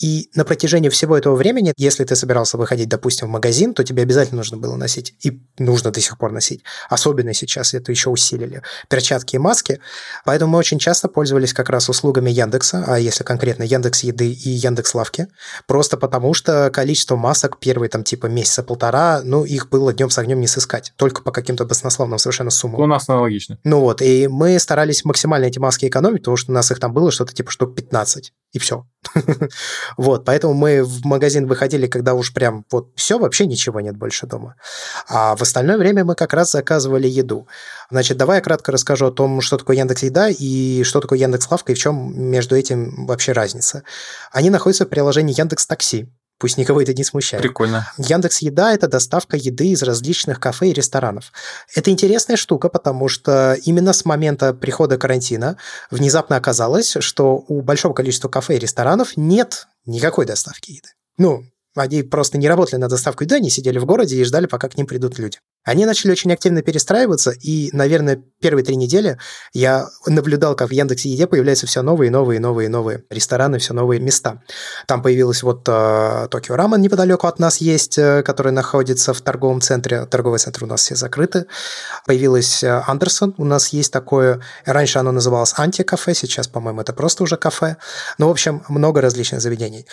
И 0.00 0.30
на 0.34 0.44
протяжении 0.44 0.88
всего 0.88 1.18
этого 1.18 1.34
времени, 1.34 1.72
если 1.76 2.04
ты 2.04 2.14
собирался 2.14 2.56
выходить, 2.56 2.88
допустим, 2.88 3.26
в 3.26 3.30
магазин, 3.30 3.74
то 3.74 3.82
тебе 3.82 4.04
обязательно 4.04 4.38
нужно 4.38 4.56
было 4.56 4.76
носить, 4.76 5.14
и 5.20 5.42
нужно 5.58 5.90
до 5.90 6.00
сих 6.00 6.16
пор 6.16 6.30
носить. 6.30 6.62
Особенно 6.88 7.34
сейчас 7.34 7.74
это 7.74 7.90
еще 7.90 8.08
усилили. 8.08 8.62
Перчатки 8.88 9.34
и 9.34 9.38
маски. 9.38 9.80
Поэтому 10.24 10.52
мы 10.52 10.58
очень 10.58 10.78
часто 10.78 11.08
пользовались 11.08 11.52
как 11.52 11.70
раз 11.70 11.88
услугами 11.88 12.30
Яндекса, 12.30 12.84
а 12.86 13.00
если 13.00 13.24
конкретно 13.24 13.64
Яндекс 13.64 14.04
Еды 14.04 14.30
и 14.30 14.50
Яндекс 14.50 14.94
Лавки, 14.94 15.26
просто 15.66 15.96
потому 15.96 16.34
что 16.34 16.70
количество 16.72 17.16
масок 17.16 17.58
первые 17.58 17.88
там 17.88 18.04
типа 18.04 18.26
месяца 18.26 18.62
полтора, 18.62 19.22
ну, 19.24 19.44
их 19.44 19.68
было 19.70 19.92
днем 19.92 20.10
с 20.10 20.18
огнем 20.18 20.40
не 20.40 20.46
сыскать. 20.46 20.92
Только 20.96 21.22
по 21.22 21.32
каким-то 21.32 21.64
баснословным 21.64 22.18
совершенно 22.18 22.50
суммам. 22.50 22.80
У 22.80 22.86
нас 22.86 23.08
на 23.08 23.23
аналогично. 23.24 23.58
Ну 23.64 23.80
вот, 23.80 24.02
и 24.02 24.28
мы 24.28 24.58
старались 24.58 25.04
максимально 25.04 25.46
эти 25.46 25.58
маски 25.58 25.86
экономить, 25.86 26.20
потому 26.20 26.36
что 26.36 26.52
у 26.52 26.54
нас 26.54 26.70
их 26.70 26.78
там 26.78 26.92
было 26.92 27.10
что-то 27.10 27.34
типа 27.34 27.50
штук 27.50 27.74
15, 27.74 28.32
и 28.52 28.58
все. 28.58 28.86
вот, 29.96 30.24
поэтому 30.24 30.54
мы 30.54 30.82
в 30.82 31.04
магазин 31.04 31.46
выходили, 31.46 31.86
когда 31.86 32.14
уж 32.14 32.32
прям 32.32 32.64
вот 32.70 32.90
все, 32.94 33.18
вообще 33.18 33.46
ничего 33.46 33.80
нет 33.80 33.96
больше 33.96 34.26
дома. 34.26 34.56
А 35.08 35.36
в 35.36 35.42
остальное 35.42 35.78
время 35.78 36.04
мы 36.04 36.14
как 36.14 36.32
раз 36.32 36.52
заказывали 36.52 37.08
еду. 37.08 37.48
Значит, 37.90 38.16
давай 38.16 38.38
я 38.38 38.42
кратко 38.42 38.72
расскажу 38.72 39.06
о 39.06 39.12
том, 39.12 39.40
что 39.40 39.56
такое 39.58 39.76
Яндекс 39.76 40.02
Еда 40.02 40.28
и 40.28 40.82
что 40.84 41.00
такое 41.00 41.18
Яндекс 41.18 41.50
Лавка 41.50 41.72
и 41.72 41.74
в 41.74 41.78
чем 41.78 42.12
между 42.30 42.56
этим 42.56 43.06
вообще 43.06 43.32
разница. 43.32 43.82
Они 44.32 44.50
находятся 44.50 44.86
в 44.86 44.88
приложении 44.88 45.38
Яндекс 45.38 45.66
Такси. 45.66 46.08
Пусть 46.44 46.58
никого 46.58 46.82
это 46.82 46.92
не 46.92 47.04
смущает. 47.04 47.42
Прикольно. 47.42 47.90
Яндекс 47.96 48.42
Еда– 48.42 48.70
это 48.74 48.86
доставка 48.86 49.38
еды 49.38 49.68
из 49.68 49.82
различных 49.82 50.38
кафе 50.38 50.68
и 50.68 50.72
ресторанов. 50.74 51.32
Это 51.74 51.90
интересная 51.90 52.36
штука, 52.36 52.68
потому 52.68 53.08
что 53.08 53.56
именно 53.64 53.94
с 53.94 54.04
момента 54.04 54.52
прихода 54.52 54.98
карантина 54.98 55.56
внезапно 55.90 56.36
оказалось, 56.36 56.98
что 57.00 57.42
у 57.48 57.62
большого 57.62 57.94
количества 57.94 58.28
кафе 58.28 58.56
и 58.56 58.58
ресторанов 58.58 59.16
нет 59.16 59.68
никакой 59.86 60.26
доставки 60.26 60.72
еды. 60.72 60.88
Ну, 61.16 61.46
они 61.74 62.02
просто 62.02 62.36
не 62.36 62.46
работали 62.46 62.78
на 62.78 62.90
доставку 62.90 63.24
еды, 63.24 63.36
они 63.36 63.48
сидели 63.48 63.78
в 63.78 63.86
городе 63.86 64.16
и 64.16 64.24
ждали, 64.24 64.44
пока 64.44 64.68
к 64.68 64.76
ним 64.76 64.86
придут 64.86 65.18
люди. 65.18 65.38
Они 65.64 65.86
начали 65.86 66.12
очень 66.12 66.32
активно 66.32 66.62
перестраиваться, 66.62 67.30
и, 67.30 67.70
наверное, 67.72 68.22
первые 68.40 68.64
три 68.64 68.76
недели 68.76 69.18
я 69.52 69.88
наблюдал, 70.06 70.54
как 70.54 70.68
в 70.68 70.72
Яндексе 70.72 71.08
Еде 71.08 71.26
появляются 71.26 71.66
все 71.66 71.82
новые, 71.82 72.10
новые, 72.10 72.40
новые, 72.40 72.68
новые 72.68 73.04
рестораны, 73.10 73.58
все 73.58 73.72
новые 73.72 74.00
места. 74.00 74.42
Там 74.86 75.02
появилась 75.02 75.42
вот 75.42 75.66
э, 75.66 76.28
Токио 76.30 76.56
Рамен 76.56 76.80
неподалеку 76.80 77.26
от 77.26 77.38
нас 77.38 77.58
есть, 77.58 77.98
э, 77.98 78.22
который 78.22 78.52
находится 78.52 79.14
в 79.14 79.20
торговом 79.20 79.60
центре. 79.60 80.04
Торговый 80.06 80.38
центр 80.38 80.64
у 80.64 80.66
нас 80.66 80.82
все 80.82 80.96
закрыты. 80.96 81.46
Появилась 82.06 82.62
э, 82.62 82.82
Андерсон, 82.86 83.34
у 83.38 83.44
нас 83.44 83.68
есть 83.68 83.92
такое. 83.92 84.40
Раньше 84.66 84.98
оно 84.98 85.12
называлось 85.12 85.54
антикафе, 85.56 86.14
сейчас, 86.14 86.48
по-моему, 86.48 86.82
это 86.82 86.92
просто 86.92 87.22
уже 87.22 87.36
кафе. 87.36 87.76
Ну, 88.18 88.28
в 88.28 88.30
общем, 88.30 88.62
много 88.68 89.00
различных 89.00 89.40
заведений. 89.40 89.86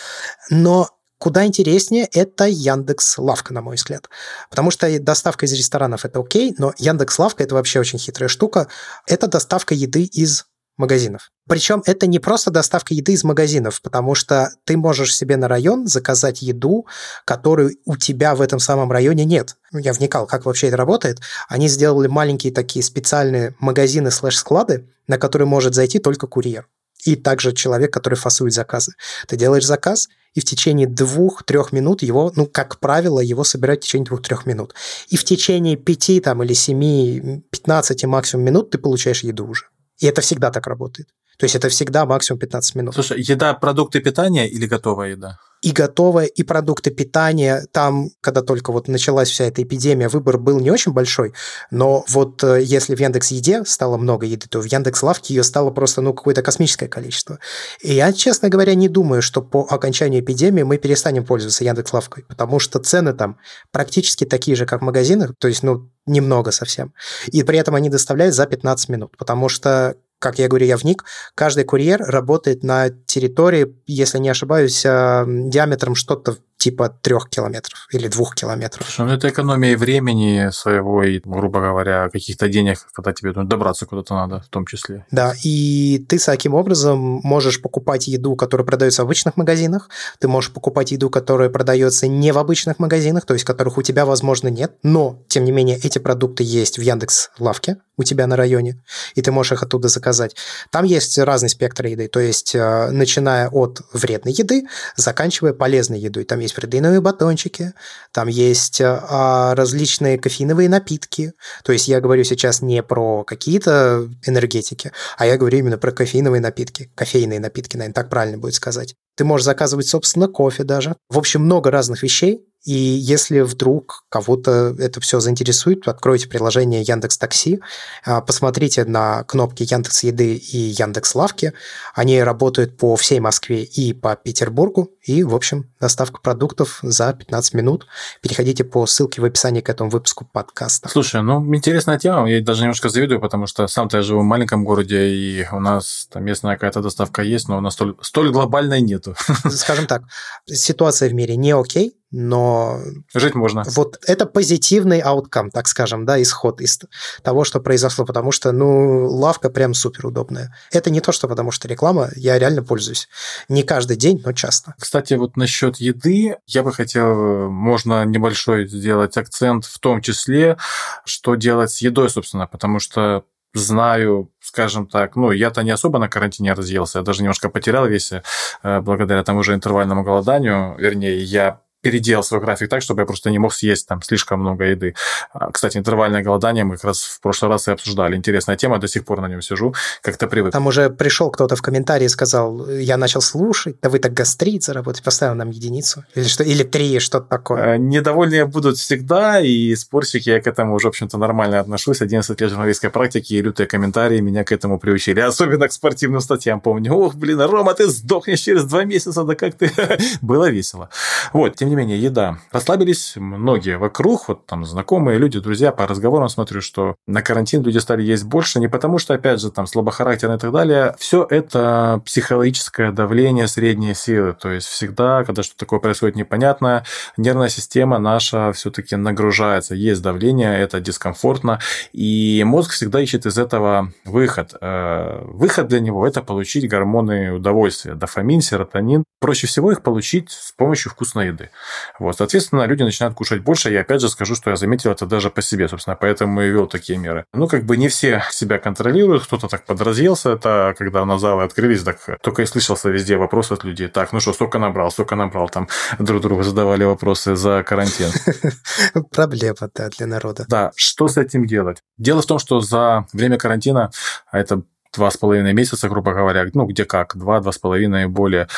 Но 0.50 0.88
Куда 1.22 1.46
интереснее 1.46 2.08
это 2.10 2.46
Яндекс 2.48 3.16
Лавка, 3.16 3.54
на 3.54 3.62
мой 3.62 3.76
взгляд. 3.76 4.10
Потому 4.50 4.72
что 4.72 4.98
доставка 4.98 5.46
из 5.46 5.52
ресторанов 5.52 6.04
это 6.04 6.18
окей, 6.18 6.52
но 6.58 6.74
Яндекс 6.78 7.16
Лавка 7.20 7.44
это 7.44 7.54
вообще 7.54 7.78
очень 7.78 8.00
хитрая 8.00 8.26
штука. 8.26 8.66
Это 9.06 9.28
доставка 9.28 9.72
еды 9.72 10.02
из 10.02 10.46
магазинов. 10.76 11.30
Причем 11.48 11.80
это 11.86 12.08
не 12.08 12.18
просто 12.18 12.50
доставка 12.50 12.92
еды 12.92 13.12
из 13.12 13.22
магазинов, 13.22 13.80
потому 13.82 14.16
что 14.16 14.50
ты 14.64 14.76
можешь 14.76 15.14
себе 15.14 15.36
на 15.36 15.46
район 15.46 15.86
заказать 15.86 16.42
еду, 16.42 16.88
которую 17.24 17.76
у 17.84 17.96
тебя 17.96 18.34
в 18.34 18.40
этом 18.40 18.58
самом 18.58 18.90
районе 18.90 19.24
нет. 19.24 19.54
Ну, 19.70 19.78
я 19.78 19.92
вникал, 19.92 20.26
как 20.26 20.44
вообще 20.44 20.66
это 20.66 20.76
работает. 20.76 21.20
Они 21.48 21.68
сделали 21.68 22.08
маленькие 22.08 22.52
такие 22.52 22.82
специальные 22.82 23.54
магазины 23.60 24.10
слэш-склады, 24.10 24.88
на 25.06 25.18
которые 25.18 25.46
может 25.46 25.76
зайти 25.76 26.00
только 26.00 26.26
курьер. 26.26 26.66
И 27.04 27.14
также 27.14 27.52
человек, 27.52 27.92
который 27.92 28.14
фасует 28.16 28.54
заказы. 28.54 28.94
Ты 29.28 29.36
делаешь 29.36 29.66
заказ, 29.66 30.08
и 30.34 30.40
в 30.40 30.44
течение 30.44 30.86
двух-трех 30.86 31.72
минут 31.72 32.02
его, 32.02 32.32
ну, 32.36 32.46
как 32.46 32.80
правило, 32.80 33.20
его 33.20 33.44
собирают 33.44 33.82
в 33.82 33.86
течение 33.86 34.06
двух-трех 34.06 34.46
минут. 34.46 34.74
И 35.08 35.16
в 35.16 35.24
течение 35.24 35.76
пяти 35.76 36.20
там, 36.20 36.42
или 36.42 36.54
семи, 36.54 37.42
пятнадцати 37.50 38.06
максимум 38.06 38.46
минут 38.46 38.70
ты 38.70 38.78
получаешь 38.78 39.22
еду 39.22 39.46
уже. 39.46 39.66
И 39.98 40.06
это 40.06 40.20
всегда 40.20 40.50
так 40.50 40.66
работает. 40.66 41.08
То 41.42 41.46
есть 41.46 41.56
это 41.56 41.68
всегда 41.70 42.06
максимум 42.06 42.38
15 42.38 42.76
минут. 42.76 42.94
Слушай, 42.94 43.20
еда, 43.20 43.52
продукты 43.54 43.98
питания 43.98 44.48
или 44.48 44.64
готовая 44.66 45.10
еда? 45.10 45.38
и 45.60 45.70
готовое, 45.70 46.26
и 46.26 46.42
продукты 46.42 46.90
питания. 46.90 47.66
Там, 47.72 48.10
когда 48.20 48.42
только 48.42 48.72
вот 48.72 48.88
началась 48.88 49.28
вся 49.30 49.44
эта 49.44 49.62
эпидемия, 49.62 50.08
выбор 50.08 50.36
был 50.36 50.58
не 50.58 50.70
очень 50.72 50.92
большой, 50.92 51.34
но 51.70 52.04
вот 52.08 52.42
э, 52.42 52.62
если 52.62 52.96
в 52.96 53.00
Яндекс 53.00 53.30
Еде 53.30 53.64
стало 53.64 53.96
много 53.96 54.26
еды, 54.26 54.48
то 54.48 54.60
в 54.60 54.64
Яндекс 54.64 55.04
Лавке 55.04 55.34
ее 55.34 55.44
стало 55.44 55.70
просто, 55.70 56.00
ну, 56.00 56.14
какое-то 56.14 56.42
космическое 56.42 56.88
количество. 56.88 57.38
И 57.80 57.94
я, 57.94 58.12
честно 58.12 58.48
говоря, 58.48 58.74
не 58.74 58.88
думаю, 58.88 59.22
что 59.22 59.40
по 59.40 59.64
окончании 59.70 60.20
эпидемии 60.20 60.64
мы 60.64 60.78
перестанем 60.78 61.24
пользоваться 61.24 61.62
Яндекс 61.62 61.92
Лавкой, 61.92 62.24
потому 62.24 62.58
что 62.58 62.80
цены 62.80 63.14
там 63.14 63.38
практически 63.70 64.24
такие 64.24 64.56
же, 64.56 64.66
как 64.66 64.80
в 64.80 64.84
магазинах, 64.84 65.32
то 65.38 65.46
есть, 65.46 65.62
ну, 65.62 65.88
немного 66.06 66.50
совсем. 66.50 66.92
И 67.28 67.44
при 67.44 67.58
этом 67.58 67.76
они 67.76 67.88
доставляют 67.88 68.34
за 68.34 68.46
15 68.46 68.88
минут, 68.88 69.16
потому 69.16 69.48
что 69.48 69.94
как 70.22 70.38
я 70.38 70.46
говорю, 70.46 70.66
я 70.66 70.76
вник, 70.76 71.04
каждый 71.34 71.64
курьер 71.64 72.00
работает 72.00 72.62
на 72.62 72.90
территории, 72.90 73.74
если 73.86 74.18
не 74.18 74.28
ошибаюсь, 74.28 74.86
э, 74.86 75.24
диаметром 75.26 75.96
что-то 75.96 76.36
типа 76.62 76.96
трех 77.02 77.28
километров 77.28 77.88
или 77.90 78.06
двух 78.06 78.36
километров. 78.36 78.86
Слушай, 78.86 79.08
ну 79.08 79.14
это 79.14 79.28
экономия 79.28 79.76
времени 79.76 80.48
своего 80.52 81.02
и, 81.02 81.20
грубо 81.24 81.60
говоря, 81.60 82.08
каких-то 82.08 82.48
денег, 82.48 82.78
когда 82.92 83.12
тебе 83.12 83.32
ну, 83.34 83.42
добраться 83.42 83.84
куда-то 83.84 84.14
надо, 84.14 84.40
в 84.42 84.48
том 84.48 84.64
числе. 84.64 85.04
Да, 85.10 85.34
и 85.42 86.06
ты 86.08 86.18
таким 86.18 86.54
образом 86.54 87.20
можешь 87.24 87.60
покупать 87.60 88.06
еду, 88.06 88.36
которая 88.36 88.64
продается 88.64 89.02
в 89.02 89.06
обычных 89.06 89.36
магазинах, 89.36 89.88
ты 90.20 90.28
можешь 90.28 90.52
покупать 90.52 90.92
еду, 90.92 91.10
которая 91.10 91.50
продается 91.50 92.06
не 92.06 92.30
в 92.30 92.38
обычных 92.38 92.78
магазинах, 92.78 93.26
то 93.26 93.34
есть 93.34 93.44
которых 93.44 93.76
у 93.76 93.82
тебя, 93.82 94.06
возможно, 94.06 94.46
нет, 94.46 94.76
но, 94.84 95.18
тем 95.26 95.44
не 95.44 95.50
менее, 95.50 95.80
эти 95.82 95.98
продукты 95.98 96.44
есть 96.44 96.78
в 96.78 96.82
Яндекс 96.82 97.30
Лавке 97.40 97.78
у 97.96 98.04
тебя 98.04 98.26
на 98.26 98.36
районе, 98.36 98.80
и 99.14 99.22
ты 99.22 99.32
можешь 99.32 99.52
их 99.52 99.62
оттуда 99.62 99.88
заказать. 99.88 100.36
Там 100.70 100.84
есть 100.84 101.18
разный 101.18 101.48
спектр 101.48 101.86
еды, 101.86 102.08
то 102.08 102.20
есть 102.20 102.54
э, 102.54 102.90
начиная 102.90 103.48
от 103.48 103.82
вредной 103.92 104.32
еды, 104.32 104.62
заканчивая 104.96 105.52
полезной 105.52 106.00
едой. 106.00 106.24
Там 106.24 106.40
есть 106.40 106.51
есть 106.52 106.54
протеиновые 106.60 107.00
батончики, 107.00 107.72
там 108.12 108.28
есть 108.28 108.80
а, 108.80 109.54
различные 109.54 110.18
кофеиновые 110.18 110.68
напитки. 110.68 111.32
То 111.64 111.72
есть 111.72 111.88
я 111.88 112.00
говорю 112.00 112.24
сейчас 112.24 112.62
не 112.62 112.82
про 112.82 113.24
какие-то 113.24 114.08
энергетики, 114.26 114.92
а 115.16 115.26
я 115.26 115.36
говорю 115.36 115.58
именно 115.58 115.78
про 115.78 115.92
кофеиновые 115.92 116.40
напитки. 116.40 116.90
Кофейные 116.94 117.40
напитки, 117.40 117.76
наверное, 117.76 117.94
так 117.94 118.10
правильно 118.10 118.38
будет 118.38 118.54
сказать. 118.54 118.94
Ты 119.16 119.24
можешь 119.24 119.44
заказывать, 119.44 119.86
собственно, 119.86 120.28
кофе 120.28 120.64
даже. 120.64 120.96
В 121.08 121.18
общем, 121.18 121.42
много 121.42 121.70
разных 121.70 122.02
вещей, 122.02 122.46
И 122.64 122.72
если 122.74 123.40
вдруг 123.40 124.04
кого-то 124.08 124.76
это 124.78 125.00
все 125.00 125.18
заинтересует, 125.18 125.88
откройте 125.88 126.28
приложение 126.28 126.82
Яндекс 126.82 127.18
Такси, 127.18 127.60
а, 128.04 128.20
посмотрите 128.20 128.84
на 128.84 129.24
кнопки 129.24 129.64
Яндекс 129.68 130.04
Еды 130.04 130.34
и 130.36 130.58
Яндекс 130.58 131.16
Лавки. 131.16 131.54
Они 131.92 132.22
работают 132.22 132.76
по 132.76 132.94
всей 132.94 133.18
Москве 133.18 133.64
и 133.64 133.92
по 133.92 134.14
Петербургу. 134.14 134.92
И, 135.02 135.24
в 135.24 135.34
общем, 135.34 135.72
доставка 135.80 136.20
продуктов 136.20 136.78
за 136.82 137.12
15 137.12 137.54
минут. 137.54 137.86
Переходите 138.20 138.62
по 138.62 138.86
ссылке 138.86 139.20
в 139.20 139.24
описании 139.24 139.60
к 139.60 139.68
этому 139.68 139.90
выпуску 139.90 140.24
подкаста. 140.24 140.88
Слушай, 140.88 141.22
ну, 141.22 141.44
интересная 141.52 141.98
тема. 141.98 142.30
Я 142.30 142.40
даже 142.40 142.62
немножко 142.62 142.88
завидую, 142.88 143.20
потому 143.20 143.48
что 143.48 143.66
сам-то 143.66 143.96
я 143.96 144.02
живу 144.04 144.20
в 144.20 144.24
маленьком 144.24 144.64
городе, 144.64 145.08
и 145.08 145.48
у 145.50 145.58
нас 145.58 146.06
там 146.12 146.24
местная 146.24 146.54
какая-то 146.54 146.80
доставка 146.80 147.22
есть, 147.22 147.48
но 147.48 147.58
у 147.58 147.60
нас 147.60 147.74
столь, 147.74 147.96
столь 148.02 148.30
глобальной 148.30 148.80
нету. 149.02 149.16
Скажем 149.50 149.86
так, 149.86 150.02
ситуация 150.46 151.08
в 151.08 151.14
мире 151.14 151.36
не 151.36 151.52
окей, 151.52 151.96
но... 152.10 152.78
Жить 153.14 153.34
можно. 153.34 153.62
Вот 153.66 153.98
это 154.06 154.26
позитивный 154.26 155.00
ауткам, 155.00 155.50
так 155.50 155.66
скажем, 155.66 156.04
да, 156.04 156.20
исход 156.20 156.60
из 156.60 156.78
того, 157.22 157.44
что 157.44 157.60
произошло, 157.60 158.04
потому 158.04 158.32
что, 158.32 158.52
ну, 158.52 159.06
лавка 159.08 159.48
прям 159.48 159.72
супер 159.72 160.06
удобная. 160.06 160.54
Это 160.70 160.90
не 160.90 161.00
то, 161.00 161.12
что 161.12 161.26
потому 161.26 161.50
что 161.50 161.68
реклама, 161.68 162.10
я 162.16 162.38
реально 162.38 162.62
пользуюсь. 162.62 163.08
Не 163.48 163.62
каждый 163.62 163.96
день, 163.96 164.20
но 164.24 164.32
часто. 164.32 164.74
Кстати, 164.78 165.14
вот 165.14 165.36
насчет 165.36 165.76
еды, 165.76 166.36
я 166.46 166.62
бы 166.62 166.72
хотел, 166.72 167.48
можно 167.50 168.04
небольшой 168.04 168.68
сделать 168.68 169.16
акцент 169.16 169.64
в 169.64 169.78
том 169.78 170.02
числе, 170.02 170.58
что 171.06 171.34
делать 171.34 171.70
с 171.70 171.78
едой, 171.78 172.10
собственно, 172.10 172.46
потому 172.46 172.78
что 172.78 173.24
знаю, 173.54 174.30
скажем 174.40 174.86
так, 174.86 175.16
ну, 175.16 175.30
я-то 175.32 175.62
не 175.62 175.70
особо 175.70 175.98
на 175.98 176.08
карантине 176.08 176.52
разъелся, 176.52 176.98
я 176.98 177.04
даже 177.04 177.22
немножко 177.22 177.48
потерял 177.48 177.86
вес 177.86 178.12
э, 178.12 178.80
благодаря 178.80 179.22
тому 179.22 179.42
же 179.42 179.54
интервальному 179.54 180.02
голоданию, 180.02 180.74
вернее, 180.78 181.18
я 181.18 181.60
переделал 181.82 182.22
свой 182.22 182.40
график 182.40 182.70
так, 182.70 182.80
чтобы 182.80 183.02
я 183.02 183.06
просто 183.06 183.30
не 183.30 183.38
мог 183.38 183.52
съесть 183.52 183.86
там 183.88 184.00
слишком 184.02 184.40
много 184.40 184.64
еды. 184.64 184.94
А, 185.32 185.50
кстати, 185.50 185.76
интервальное 185.76 186.22
голодание 186.22 186.64
мы 186.64 186.76
как 186.76 186.84
раз 186.84 187.02
в 187.02 187.20
прошлый 187.20 187.50
раз 187.50 187.68
и 187.68 187.72
обсуждали. 187.72 188.16
Интересная 188.16 188.56
тема, 188.56 188.78
до 188.78 188.88
сих 188.88 189.04
пор 189.04 189.20
на 189.20 189.28
нем 189.28 189.42
сижу, 189.42 189.74
как-то 190.00 190.28
привык. 190.28 190.52
Там 190.52 190.66
уже 190.66 190.88
пришел 190.90 191.30
кто-то 191.30 191.56
в 191.56 191.62
комментарии 191.62 192.06
и 192.06 192.08
сказал, 192.08 192.68
я 192.68 192.96
начал 192.96 193.20
слушать, 193.20 193.76
да 193.82 193.90
вы 193.90 193.98
так 193.98 194.14
гастрит 194.14 194.62
заработать, 194.62 195.02
поставил 195.02 195.34
нам 195.34 195.50
единицу. 195.50 196.04
Или, 196.14 196.24
что, 196.24 196.44
или 196.44 196.62
три, 196.62 197.00
что-то 197.00 197.26
такое. 197.26 197.74
А, 197.74 197.76
недовольные 197.76 198.46
будут 198.46 198.78
всегда, 198.78 199.40
и 199.40 199.74
спорщики, 199.74 200.30
я 200.30 200.40
к 200.40 200.46
этому 200.46 200.74
уже, 200.74 200.86
в 200.86 200.90
общем-то, 200.90 201.18
нормально 201.18 201.58
отношусь. 201.60 202.00
11 202.00 202.40
лет 202.40 202.50
журналистской 202.50 202.90
практики 202.90 203.34
и 203.34 203.42
лютые 203.42 203.66
комментарии 203.66 204.20
меня 204.20 204.44
к 204.44 204.52
этому 204.52 204.78
приучили. 204.78 205.20
Особенно 205.20 205.66
к 205.66 205.72
спортивным 205.72 206.20
статьям 206.20 206.60
помню. 206.60 206.94
Ох, 206.94 207.14
блин, 207.14 207.40
Рома, 207.40 207.74
ты 207.74 207.88
сдохнешь 207.88 208.40
через 208.40 208.64
два 208.64 208.84
месяца, 208.84 209.24
да 209.24 209.34
как 209.34 209.54
ты... 209.54 209.70
Было 210.22 210.48
весело. 210.48 210.88
Вот, 211.32 211.56
тем 211.56 211.71
не 211.72 211.76
менее, 211.76 212.00
еда. 212.00 212.38
Расслабились 212.52 213.14
многие 213.16 213.78
вокруг, 213.78 214.28
вот 214.28 214.46
там 214.46 214.64
знакомые 214.64 215.18
люди, 215.18 215.40
друзья, 215.40 215.72
по 215.72 215.86
разговорам 215.86 216.28
смотрю, 216.28 216.60
что 216.60 216.96
на 217.06 217.22
карантин 217.22 217.62
люди 217.62 217.78
стали 217.78 218.02
есть 218.02 218.24
больше, 218.24 218.60
не 218.60 218.68
потому 218.68 218.98
что, 218.98 219.14
опять 219.14 219.40
же, 219.40 219.50
там 219.50 219.66
слабохарактерно 219.66 220.34
и 220.34 220.38
так 220.38 220.52
далее. 220.52 220.94
Все 220.98 221.26
это 221.28 222.02
психологическое 222.04 222.92
давление 222.92 223.48
средней 223.48 223.94
силы. 223.94 224.34
То 224.34 224.50
есть 224.50 224.66
всегда, 224.66 225.24
когда 225.24 225.42
что-то 225.42 225.60
такое 225.60 225.80
происходит 225.80 226.16
непонятное, 226.16 226.84
нервная 227.16 227.48
система 227.48 227.98
наша 227.98 228.52
все-таки 228.52 228.96
нагружается. 228.96 229.74
Есть 229.74 230.02
давление, 230.02 230.58
это 230.58 230.80
дискомфортно, 230.80 231.58
и 231.92 232.42
мозг 232.44 232.72
всегда 232.72 233.00
ищет 233.00 233.26
из 233.26 233.38
этого 233.38 233.92
выход. 234.04 234.54
Э, 234.60 235.22
выход 235.24 235.68
для 235.68 235.80
него– 235.80 236.06
это 236.06 236.22
получить 236.22 236.68
гормоны 236.68 237.32
удовольствия, 237.32 237.94
дофамин, 237.94 238.42
серотонин. 238.42 239.04
Проще 239.20 239.46
всего 239.46 239.72
их 239.72 239.82
получить 239.82 240.30
с 240.30 240.52
помощью 240.52 240.90
вкусной 240.90 241.28
еды. 241.28 241.50
Вот, 241.98 242.16
соответственно, 242.16 242.66
люди 242.66 242.82
начинают 242.82 243.14
кушать 243.14 243.42
больше. 243.42 243.70
Я 243.70 243.80
опять 243.80 244.00
же 244.00 244.08
скажу, 244.08 244.34
что 244.34 244.50
я 244.50 244.56
заметил 244.56 244.90
это 244.90 245.06
даже 245.06 245.30
по 245.30 245.42
себе, 245.42 245.68
собственно, 245.68 245.96
поэтому 245.96 246.42
и 246.42 246.48
вел 246.48 246.66
такие 246.66 246.98
меры. 246.98 247.24
Ну, 247.32 247.48
как 247.48 247.64
бы 247.64 247.76
не 247.76 247.88
все 247.88 248.22
себя 248.30 248.58
контролируют, 248.58 249.24
кто-то 249.24 249.48
так 249.48 249.64
подразъелся. 249.64 250.30
Это 250.30 250.74
когда 250.76 251.04
на 251.04 251.18
залы 251.18 251.44
открылись, 251.44 251.82
так 251.82 251.98
только 252.22 252.42
и 252.42 252.46
слышался 252.46 252.88
везде 252.90 253.16
вопрос 253.16 253.52
от 253.52 253.64
людей. 253.64 253.88
Так, 253.88 254.12
ну 254.12 254.20
что, 254.20 254.32
сколько 254.32 254.58
набрал, 254.58 254.90
сколько 254.90 255.16
набрал, 255.16 255.48
там 255.48 255.68
друг 255.98 256.22
другу 256.22 256.42
задавали 256.42 256.84
вопросы 256.84 257.36
за 257.36 257.62
карантин. 257.62 258.10
Проблема, 259.10 259.70
да, 259.74 259.88
для 259.88 260.06
народа. 260.06 260.44
Да, 260.48 260.72
что 260.76 261.08
с 261.08 261.16
этим 261.16 261.46
делать? 261.46 261.82
Дело 261.98 262.22
в 262.22 262.26
том, 262.26 262.38
что 262.38 262.60
за 262.60 263.06
время 263.12 263.38
карантина, 263.38 263.90
а 264.30 264.38
это 264.38 264.62
два 264.94 265.10
с 265.10 265.16
половиной 265.16 265.52
месяца, 265.52 265.88
грубо 265.88 266.12
говоря, 266.12 266.44
ну, 266.54 266.66
где 266.66 266.84
как, 266.84 267.16
два, 267.16 267.40
два 267.40 267.52
с 267.52 267.58
половиной 267.58 268.04
и 268.04 268.06
более, 268.06 268.48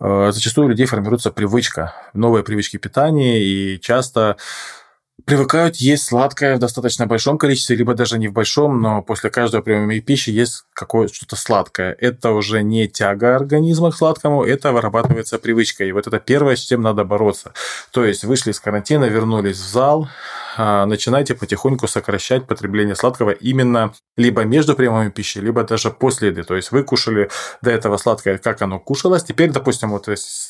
э, 0.00 0.30
зачастую 0.32 0.66
у 0.66 0.70
людей 0.70 0.86
формируется 0.86 1.30
привычка, 1.30 1.94
новые 2.12 2.44
привычки 2.44 2.76
питания, 2.76 3.42
и 3.42 3.80
часто 3.80 4.36
привыкают 5.24 5.76
есть 5.76 6.04
сладкое 6.06 6.56
в 6.56 6.58
достаточно 6.58 7.06
большом 7.06 7.38
количестве, 7.38 7.76
либо 7.76 7.94
даже 7.94 8.18
не 8.18 8.28
в 8.28 8.32
большом, 8.32 8.80
но 8.80 9.02
после 9.02 9.30
каждого 9.30 9.62
приема 9.62 9.98
пищи 10.00 10.30
есть 10.30 10.64
какое-то 10.74 11.14
что-то 11.14 11.36
сладкое. 11.36 11.96
Это 11.98 12.32
уже 12.32 12.62
не 12.62 12.88
тяга 12.88 13.36
организма 13.36 13.90
к 13.90 13.96
сладкому, 13.96 14.44
это 14.44 14.72
вырабатывается 14.72 15.38
привычка. 15.38 15.84
И 15.84 15.92
вот 15.92 16.06
это 16.06 16.18
первое, 16.18 16.56
с 16.56 16.60
чем 16.60 16.82
надо 16.82 17.04
бороться. 17.04 17.52
То 17.92 18.04
есть 18.04 18.24
вышли 18.24 18.50
из 18.50 18.60
карантина, 18.60 19.04
вернулись 19.04 19.56
в 19.56 19.68
зал, 19.68 20.08
начинайте 20.56 21.34
потихоньку 21.34 21.88
сокращать 21.88 22.46
потребление 22.46 22.94
сладкого 22.94 23.30
именно 23.30 23.92
либо 24.16 24.44
между 24.44 24.76
приемами 24.76 25.10
пищи, 25.10 25.38
либо 25.38 25.64
даже 25.64 25.90
после 25.90 26.28
еды. 26.28 26.44
То 26.44 26.54
есть 26.54 26.70
вы 26.70 26.84
кушали 26.84 27.30
до 27.62 27.70
этого 27.70 27.96
сладкое, 27.96 28.38
как 28.38 28.62
оно 28.62 28.78
кушалось. 28.78 29.24
Теперь, 29.24 29.50
допустим, 29.50 29.90
вот 29.90 30.08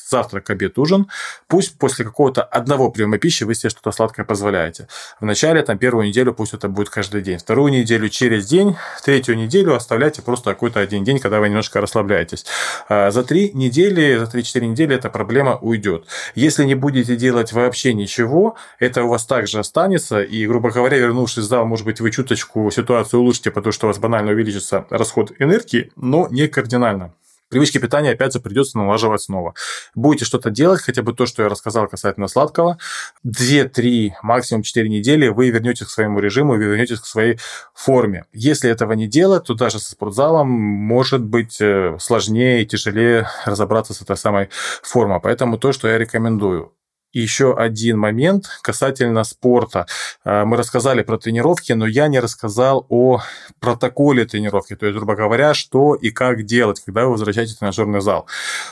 завтрак, 0.09 0.49
обед, 0.49 0.77
ужин. 0.77 1.07
Пусть 1.47 1.77
после 1.79 2.05
какого-то 2.05 2.43
одного 2.43 2.91
приема 2.91 3.17
пищи 3.17 3.43
вы 3.43 3.55
себе 3.55 3.69
что-то 3.69 3.91
сладкое 3.91 4.25
позволяете. 4.25 4.87
Вначале, 5.19 5.63
там, 5.63 5.77
первую 5.77 6.07
неделю 6.07 6.33
пусть 6.33 6.53
это 6.53 6.69
будет 6.69 6.89
каждый 6.89 7.21
день. 7.21 7.39
Вторую 7.39 7.71
неделю 7.71 8.09
через 8.09 8.45
день. 8.45 8.75
Третью 9.03 9.35
неделю 9.35 9.73
оставляйте 9.73 10.21
просто 10.21 10.51
какой-то 10.51 10.79
один 10.79 11.03
день, 11.03 11.19
когда 11.19 11.39
вы 11.39 11.49
немножко 11.49 11.81
расслабляетесь. 11.81 12.45
А 12.87 13.09
за 13.09 13.23
три 13.23 13.51
недели, 13.53 14.17
за 14.17 14.25
3-4 14.25 14.65
недели 14.67 14.95
эта 14.95 15.09
проблема 15.09 15.55
уйдет. 15.55 16.05
Если 16.35 16.65
не 16.65 16.75
будете 16.75 17.15
делать 17.15 17.51
вообще 17.51 17.93
ничего, 17.93 18.55
это 18.79 19.03
у 19.03 19.09
вас 19.09 19.25
также 19.25 19.59
останется. 19.59 19.94
И, 19.97 20.47
грубо 20.47 20.71
говоря, 20.71 20.97
вернувшись 20.97 21.45
в 21.45 21.47
зал, 21.47 21.65
может 21.65 21.85
быть, 21.85 21.99
вы 21.99 22.11
чуточку 22.11 22.69
ситуацию 22.71 23.21
улучшите, 23.21 23.51
потому 23.51 23.71
что 23.71 23.87
у 23.87 23.89
вас 23.89 23.97
банально 23.97 24.31
увеличится 24.31 24.85
расход 24.89 25.31
энергии, 25.39 25.91
но 25.95 26.27
не 26.29 26.47
кардинально. 26.47 27.13
Привычки 27.49 27.77
питания, 27.77 28.11
опять 28.11 28.33
же, 28.33 28.39
придется 28.39 28.77
налаживать 28.77 29.21
снова. 29.21 29.53
Будете 29.93 30.25
что-то 30.25 30.49
делать, 30.49 30.81
хотя 30.81 31.03
бы 31.03 31.13
то, 31.13 31.27
что 31.27 31.43
я 31.43 31.49
рассказал 31.49 31.87
касательно 31.87 32.27
сладкого, 32.27 32.79
2-3, 33.25 34.13
максимум 34.23 34.63
4 34.63 34.89
недели 34.89 35.27
вы 35.27 35.51
вернетесь 35.51 35.85
к 35.85 35.89
своему 35.89 36.19
режиму, 36.19 36.53
вы 36.55 36.63
вернетесь 36.63 36.99
к 36.99 37.05
своей 37.05 37.37
форме. 37.73 38.25
Если 38.33 38.69
этого 38.69 38.93
не 38.93 39.07
делать, 39.07 39.45
то 39.45 39.53
даже 39.53 39.79
со 39.79 39.91
спортзалом 39.91 40.49
может 40.49 41.23
быть 41.23 41.61
э, 41.61 41.97
сложнее 41.99 42.63
и 42.63 42.65
тяжелее 42.65 43.29
разобраться 43.45 43.93
с 43.93 44.01
этой 44.01 44.17
самой 44.17 44.49
формой. 44.81 45.19
Поэтому 45.21 45.59
то, 45.59 45.71
что 45.71 45.87
я 45.87 45.99
рекомендую, 45.99 46.73
еще 47.19 47.55
один 47.55 47.97
момент 47.97 48.47
касательно 48.61 49.23
спорта. 49.23 49.87
А, 50.23 50.45
мы 50.45 50.57
рассказали 50.57 51.01
про 51.01 51.17
тренировки, 51.17 51.71
но 51.71 51.87
я 51.87 52.07
не 52.07 52.19
рассказал 52.19 52.85
о 52.89 53.21
протоколе 53.59 54.25
тренировки, 54.25 54.75
то 54.75 54.85
есть, 54.85 54.97
грубо 54.97 55.15
говоря, 55.15 55.53
что 55.53 55.95
и 55.95 56.11
как 56.11 56.43
делать, 56.43 56.81
когда 56.81 57.05
вы 57.05 57.11
возвращаетесь 57.11 57.55
в 57.55 57.59
тренажерный 57.59 58.01
зал. 58.01 58.27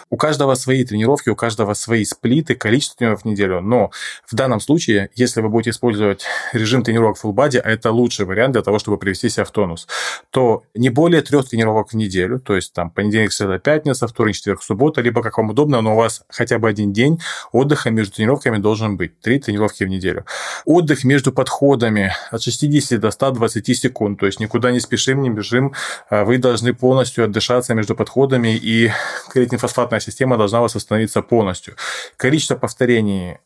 У 0.09 0.17
каждого 0.17 0.55
свои 0.55 0.83
тренировки, 0.83 1.29
у 1.29 1.35
каждого 1.35 1.73
свои 1.73 2.03
сплиты, 2.03 2.55
количество 2.55 2.97
тренировок 2.97 3.21
в 3.21 3.25
неделю, 3.25 3.61
но 3.61 3.91
в 4.25 4.35
данном 4.35 4.59
случае, 4.59 5.09
если 5.15 5.41
вы 5.41 5.49
будете 5.49 5.69
использовать 5.69 6.25
режим 6.51 6.83
тренировок 6.83 7.17
full 7.23 7.33
body, 7.33 7.57
а 7.57 7.69
это 7.69 7.91
лучший 7.91 8.25
вариант 8.25 8.53
для 8.53 8.61
того, 8.61 8.77
чтобы 8.77 8.97
привести 8.97 9.29
себя 9.29 9.45
в 9.45 9.51
тонус, 9.51 9.87
то 10.31 10.63
не 10.75 10.89
более 10.89 11.21
трех 11.21 11.47
тренировок 11.47 11.91
в 11.91 11.93
неделю, 11.93 12.39
то 12.39 12.55
есть 12.55 12.73
там 12.73 12.89
понедельник, 12.89 13.31
среда, 13.31 13.57
пятница, 13.57 14.07
вторник, 14.07 14.35
четверг, 14.35 14.61
суббота, 14.61 14.99
либо 15.01 15.21
как 15.21 15.37
вам 15.37 15.51
удобно, 15.51 15.81
но 15.81 15.93
у 15.93 15.97
вас 15.97 16.23
хотя 16.29 16.59
бы 16.59 16.67
один 16.67 16.91
день 16.91 17.19
отдыха 17.53 17.89
между 17.89 18.15
тренировками 18.15 18.32
тренировками 18.33 18.57
должен 18.57 18.97
быть. 18.97 19.19
Три 19.19 19.39
тренировки 19.39 19.83
в 19.83 19.87
неделю. 19.87 20.25
Отдых 20.65 21.03
между 21.03 21.31
подходами 21.31 22.13
от 22.31 22.41
60 22.41 22.99
до 22.99 23.11
120 23.11 23.77
секунд. 23.77 24.19
То 24.19 24.25
есть 24.25 24.39
никуда 24.39 24.71
не 24.71 24.79
спешим, 24.79 25.21
не 25.21 25.29
бежим. 25.29 25.73
А 26.09 26.23
вы 26.23 26.37
должны 26.37 26.73
полностью 26.73 27.25
отдышаться 27.25 27.73
между 27.73 27.95
подходами, 27.95 28.55
и 28.55 28.91
креатинфосфатная 29.31 29.99
система 29.99 30.37
должна 30.37 30.61
вас 30.61 30.75
восстановиться 30.75 31.21
полностью. 31.21 31.75
Количество 32.17 32.55
повторений 32.55 33.37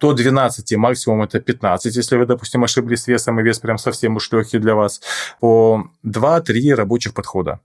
до 0.00 0.12
12, 0.12 0.76
максимум 0.76 1.22
это 1.22 1.40
15, 1.40 1.96
если 1.96 2.16
вы, 2.16 2.26
допустим, 2.26 2.64
ошиблись 2.64 3.02
с 3.02 3.08
весом, 3.08 3.40
и 3.40 3.42
вес 3.42 3.58
прям 3.58 3.78
совсем 3.78 4.16
уж 4.16 4.32
легкий 4.32 4.58
для 4.58 4.74
вас, 4.74 5.00
по 5.40 5.86
2-3 6.04 6.74
рабочих 6.74 7.12
подхода. 7.12 7.60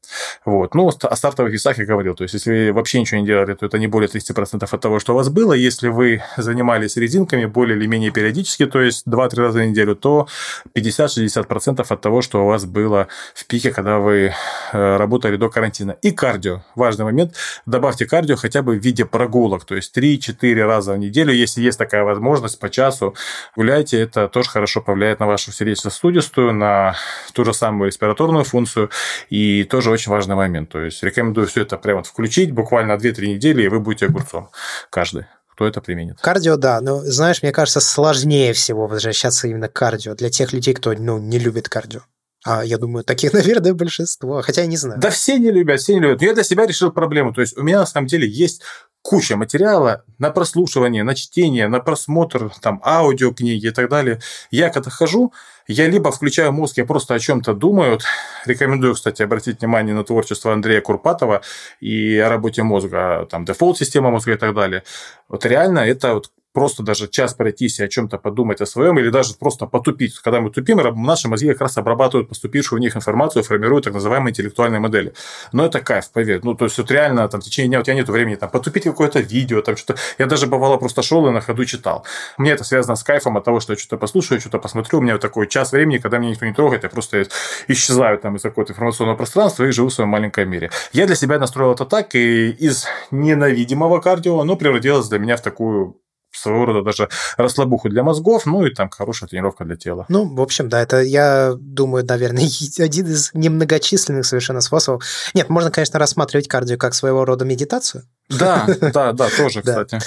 Вот. 0.45 0.75
Ну, 0.75 0.87
о 0.87 1.15
стартовых 1.15 1.53
весах 1.53 1.77
я 1.77 1.85
говорил, 1.85 2.15
то 2.15 2.23
есть 2.23 2.33
если 2.33 2.51
вы 2.51 2.73
вообще 2.73 2.99
ничего 2.99 3.21
не 3.21 3.25
делали, 3.25 3.53
то 3.53 3.65
это 3.65 3.79
не 3.79 3.87
более 3.87 4.09
30% 4.09 4.67
от 4.69 4.81
того, 4.81 4.99
что 4.99 5.13
у 5.13 5.15
вас 5.15 5.29
было. 5.29 5.53
Если 5.53 5.87
вы 5.87 6.21
занимаетесь 6.37 6.70
занимались 6.71 6.95
резинками 6.97 7.45
более 7.45 7.77
или 7.77 7.87
менее 7.87 8.11
периодически, 8.11 8.65
то 8.65 8.81
есть 8.81 9.07
2-3 9.07 9.35
раза 9.35 9.59
в 9.59 9.65
неделю, 9.65 9.95
то 9.95 10.27
50-60% 10.75 11.85
от 11.87 12.01
того, 12.01 12.21
что 12.21 12.43
у 12.43 12.47
вас 12.47 12.65
было 12.65 13.07
в 13.33 13.45
пике, 13.45 13.71
когда 13.71 13.97
вы 13.97 14.33
э, 14.73 14.97
работали 14.97 15.35
до 15.37 15.49
карантина. 15.49 15.97
И 16.01 16.11
кардио. 16.11 16.61
Важный 16.75 17.05
момент. 17.05 17.35
Добавьте 17.65 18.05
кардио 18.05 18.35
хотя 18.35 18.61
бы 18.61 18.79
в 18.79 18.83
виде 18.83 19.05
прогулок, 19.05 19.65
то 19.65 19.75
есть 19.75 19.97
3-4 19.97 20.65
раза 20.65 20.93
в 20.93 20.97
неделю, 20.97 21.33
если 21.33 21.61
есть 21.61 21.77
такая 21.77 22.03
возможность, 22.03 22.59
по 22.59 22.69
часу 22.69 23.15
гуляйте. 23.55 23.99
Это 23.99 24.27
тоже 24.27 24.49
хорошо 24.49 24.81
повлияет 24.81 25.19
на 25.19 25.27
вашу 25.27 25.51
сердечно-сосудистую, 25.51 26.53
на 26.53 26.95
ту 27.33 27.45
же 27.45 27.53
самую 27.53 27.87
респираторную 27.87 28.45
функцию. 28.45 28.89
И 29.29 29.63
тоже 29.63 29.91
очень 29.91 30.11
важный 30.11 30.35
момент. 30.35 30.69
То 30.69 30.79
есть 30.79 31.03
рекомендую 31.03 31.47
все 31.47 31.61
это 31.61 31.77
прямо 31.77 32.03
включить 32.03 32.51
буквально 32.51 32.93
2-3 32.93 33.27
недели, 33.27 33.63
и 33.63 33.67
вы 33.67 33.79
будете 33.79 34.05
огурцом 34.05 34.49
каждый 34.89 35.25
кто 35.61 35.67
это 35.67 35.81
применит. 35.81 36.19
Кардио, 36.19 36.57
да. 36.57 36.81
Но, 36.81 37.01
знаешь, 37.01 37.43
мне 37.43 37.51
кажется, 37.51 37.81
сложнее 37.81 38.53
всего 38.53 38.87
возвращаться 38.87 39.47
именно 39.47 39.67
к 39.67 39.73
кардио 39.73 40.15
для 40.15 40.31
тех 40.31 40.53
людей, 40.53 40.73
кто 40.73 40.93
ну, 40.93 41.19
не 41.19 41.37
любит 41.37 41.69
кардио. 41.69 41.99
А 42.43 42.65
я 42.65 42.79
думаю, 42.79 43.03
таких, 43.03 43.33
наверное, 43.39 43.75
большинство. 43.75 44.41
Хотя 44.41 44.61
я 44.61 44.67
не 44.67 44.77
знаю. 44.77 44.99
Да 44.99 45.11
все 45.11 45.37
не 45.37 45.51
любят, 45.51 45.79
все 45.79 45.93
не 45.93 45.99
любят. 45.99 46.21
Но 46.21 46.25
я 46.25 46.33
для 46.33 46.43
себя 46.43 46.65
решил 46.65 46.91
проблему. 46.91 47.31
То 47.31 47.41
есть 47.41 47.55
у 47.57 47.61
меня 47.61 47.79
на 47.79 47.85
самом 47.85 48.07
деле 48.07 48.27
есть 48.27 48.63
куча 49.03 49.35
материала 49.35 50.03
на 50.17 50.31
прослушивание, 50.31 51.03
на 51.03 51.13
чтение, 51.13 51.67
на 51.67 51.79
просмотр, 51.79 52.51
там, 52.59 52.81
аудиокниги 52.83 53.67
и 53.67 53.71
так 53.71 53.87
далее. 53.87 54.19
Я 54.49 54.69
когда 54.69 54.89
хожу, 54.89 55.31
я 55.67 55.87
либо 55.87 56.11
включаю 56.11 56.51
мозг, 56.51 56.77
я 56.77 56.85
просто 56.85 57.13
о 57.13 57.19
чем-то 57.19 57.53
думаю. 57.53 57.99
Рекомендую, 58.45 58.95
кстати, 58.95 59.21
обратить 59.21 59.61
внимание 59.61 59.95
на 59.95 60.03
творчество 60.03 60.53
Андрея 60.53 60.81
Курпатова 60.81 61.41
и 61.79 62.17
о 62.17 62.29
работе 62.29 62.63
мозга, 62.63 63.27
там, 63.29 63.45
дефолт-система 63.45 64.09
мозга 64.11 64.33
и 64.33 64.37
так 64.37 64.53
далее. 64.53 64.83
Вот 65.29 65.45
реально 65.45 65.79
это 65.79 66.13
вот 66.13 66.31
просто 66.53 66.83
даже 66.83 67.07
час 67.07 67.33
пройтись 67.33 67.79
и 67.79 67.83
о 67.83 67.87
чем-то 67.87 68.17
подумать 68.17 68.61
о 68.61 68.65
своем, 68.65 68.99
или 68.99 69.09
даже 69.09 69.33
просто 69.35 69.65
потупить. 69.65 70.19
Когда 70.19 70.41
мы 70.41 70.51
тупим, 70.51 70.77
наши 71.03 71.27
мозги 71.27 71.49
как 71.49 71.61
раз 71.61 71.77
обрабатывают 71.77 72.29
поступившую 72.29 72.79
в 72.79 72.81
них 72.81 72.95
информацию, 72.95 73.43
формируют 73.43 73.85
так 73.85 73.93
называемые 73.93 74.31
интеллектуальные 74.31 74.79
модели. 74.79 75.13
Но 75.51 75.65
это 75.65 75.79
кайф, 75.79 76.11
поверь. 76.11 76.41
Ну, 76.43 76.53
то 76.55 76.65
есть, 76.65 76.77
вот 76.77 76.91
реально, 76.91 77.27
там, 77.27 77.41
в 77.41 77.43
течение 77.43 77.69
дня 77.69 77.79
у 77.79 77.83
тебя 77.83 77.95
нет 77.95 78.09
времени 78.09 78.35
там, 78.35 78.49
потупить 78.49 78.83
какое-то 78.83 79.19
видео, 79.19 79.61
там, 79.61 79.77
что-то. 79.77 79.99
Я 80.17 80.25
даже, 80.25 80.47
бывало, 80.47 80.77
просто 80.77 81.01
шел 81.01 81.27
и 81.27 81.31
на 81.31 81.41
ходу 81.41 81.65
читал. 81.65 82.05
Мне 82.37 82.51
это 82.51 82.63
связано 82.63 82.95
с 82.95 83.03
кайфом 83.03 83.37
от 83.37 83.43
того, 83.43 83.59
что 83.59 83.73
я 83.73 83.79
что-то 83.79 83.97
послушаю, 83.97 84.39
что-то 84.39 84.59
посмотрю. 84.59 84.99
У 84.99 85.01
меня 85.01 85.13
вот 85.13 85.21
такой 85.21 85.47
час 85.47 85.71
времени, 85.71 85.97
когда 85.97 86.17
меня 86.17 86.31
никто 86.31 86.45
не 86.45 86.53
трогает, 86.53 86.83
я 86.83 86.89
просто 86.89 87.27
исчезаю 87.67 88.17
там 88.17 88.35
из 88.35 88.41
какого-то 88.41 88.73
информационного 88.73 89.17
пространства 89.17 89.63
и 89.63 89.71
живу 89.71 89.89
в 89.89 89.93
своем 89.93 90.09
маленьком 90.09 90.49
мире. 90.49 90.71
Я 90.91 91.07
для 91.07 91.15
себя 91.15 91.39
настроил 91.39 91.73
это 91.73 91.85
так, 91.85 92.15
и 92.15 92.49
из 92.49 92.87
ненавидимого 93.11 93.99
кардио 93.99 94.39
оно 94.39 94.55
превратилось 94.55 95.07
для 95.07 95.19
меня 95.19 95.37
в 95.37 95.41
такую 95.41 96.00
своего 96.31 96.65
рода 96.65 96.81
даже 96.81 97.09
расслабуху 97.37 97.89
для 97.89 98.03
мозгов, 98.03 98.45
ну 98.45 98.65
и 98.65 98.73
там 98.73 98.89
хорошая 98.89 99.29
тренировка 99.29 99.65
для 99.65 99.75
тела. 99.75 100.05
Ну, 100.09 100.33
в 100.33 100.41
общем, 100.41 100.69
да, 100.69 100.81
это, 100.81 101.01
я 101.01 101.53
думаю, 101.59 102.05
наверное, 102.05 102.43
один 102.79 103.07
из 103.07 103.31
немногочисленных 103.33 104.25
совершенно 104.25 104.61
способов. 104.61 105.03
Нет, 105.33 105.49
можно, 105.49 105.71
конечно, 105.71 105.99
рассматривать 105.99 106.47
кардио 106.47 106.77
как 106.77 106.93
своего 106.93 107.25
рода 107.25 107.45
медитацию. 107.45 108.03
Да, 108.29 108.65
да, 108.93 109.13
да, 109.13 109.29
тоже, 109.29 109.61
кстати. 109.61 109.99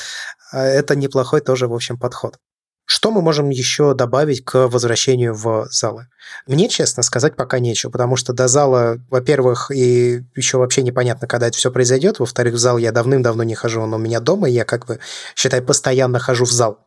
А 0.52 0.64
это 0.64 0.96
неплохой 0.96 1.40
тоже, 1.40 1.68
в 1.68 1.74
общем, 1.74 1.98
подход. 1.98 2.36
Что 2.86 3.10
мы 3.10 3.22
можем 3.22 3.48
еще 3.48 3.94
добавить 3.94 4.44
к 4.44 4.68
возвращению 4.68 5.34
в 5.34 5.68
залы? 5.70 6.08
Мне, 6.46 6.68
честно 6.68 7.02
сказать, 7.02 7.34
пока 7.34 7.58
нечего, 7.58 7.90
потому 7.90 8.16
что 8.16 8.32
до 8.32 8.46
зала, 8.46 8.98
во-первых, 9.10 9.70
и 9.70 10.22
еще 10.34 10.58
вообще 10.58 10.82
непонятно, 10.82 11.26
когда 11.26 11.46
это 11.46 11.56
все 11.56 11.70
произойдет. 11.70 12.18
Во-вторых, 12.18 12.54
в 12.54 12.58
зал 12.58 12.76
я 12.76 12.92
давным-давно 12.92 13.42
не 13.42 13.54
хожу, 13.54 13.80
он 13.80 13.94
у 13.94 13.98
меня 13.98 14.20
дома, 14.20 14.50
и 14.50 14.52
я 14.52 14.64
как 14.64 14.86
бы, 14.86 14.98
считай, 15.34 15.62
постоянно 15.62 16.18
хожу 16.18 16.44
в 16.44 16.52
зал. 16.52 16.78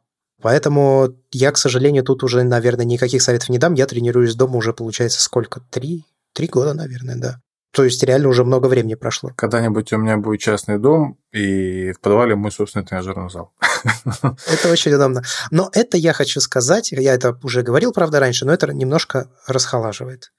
Поэтому 0.41 1.15
я, 1.31 1.51
к 1.51 1.57
сожалению, 1.57 2.03
тут 2.03 2.23
уже, 2.23 2.43
наверное, 2.43 2.85
никаких 2.85 3.23
советов 3.23 3.49
не 3.49 3.57
дам. 3.57 3.73
Я 3.73 3.87
тренируюсь 3.87 4.35
дома 4.35 4.57
уже, 4.57 4.73
получается, 4.73 5.21
сколько? 5.21 5.61
Три? 5.71 6.05
Три 6.33 6.47
года, 6.47 6.75
наверное, 6.75 7.15
да. 7.15 7.41
То 7.71 7.83
есть 7.83 8.01
реально 8.03 8.29
уже 8.29 8.43
много 8.43 8.67
времени 8.67 8.95
прошло. 8.95 9.31
Когда-нибудь 9.35 9.91
у 9.93 9.97
меня 9.97 10.17
будет 10.17 10.39
частный 10.39 10.79
дом, 10.79 11.17
и 11.31 11.91
в 11.91 11.99
подвале 11.99 12.35
мой 12.35 12.51
собственный 12.51 12.85
тренажерный 12.85 13.29
зал. 13.29 13.53
Это 14.47 14.71
очень 14.71 14.93
удобно. 14.93 15.23
Но 15.51 15.69
это 15.73 15.97
я 15.97 16.13
хочу 16.13 16.39
сказать, 16.39 16.91
я 16.91 17.13
это 17.13 17.37
уже 17.43 17.61
говорил, 17.61 17.91
правда, 17.91 18.19
раньше, 18.19 18.45
но 18.45 18.53
это 18.53 18.71
немножко 18.73 19.29
расхолаживает. 19.47 20.31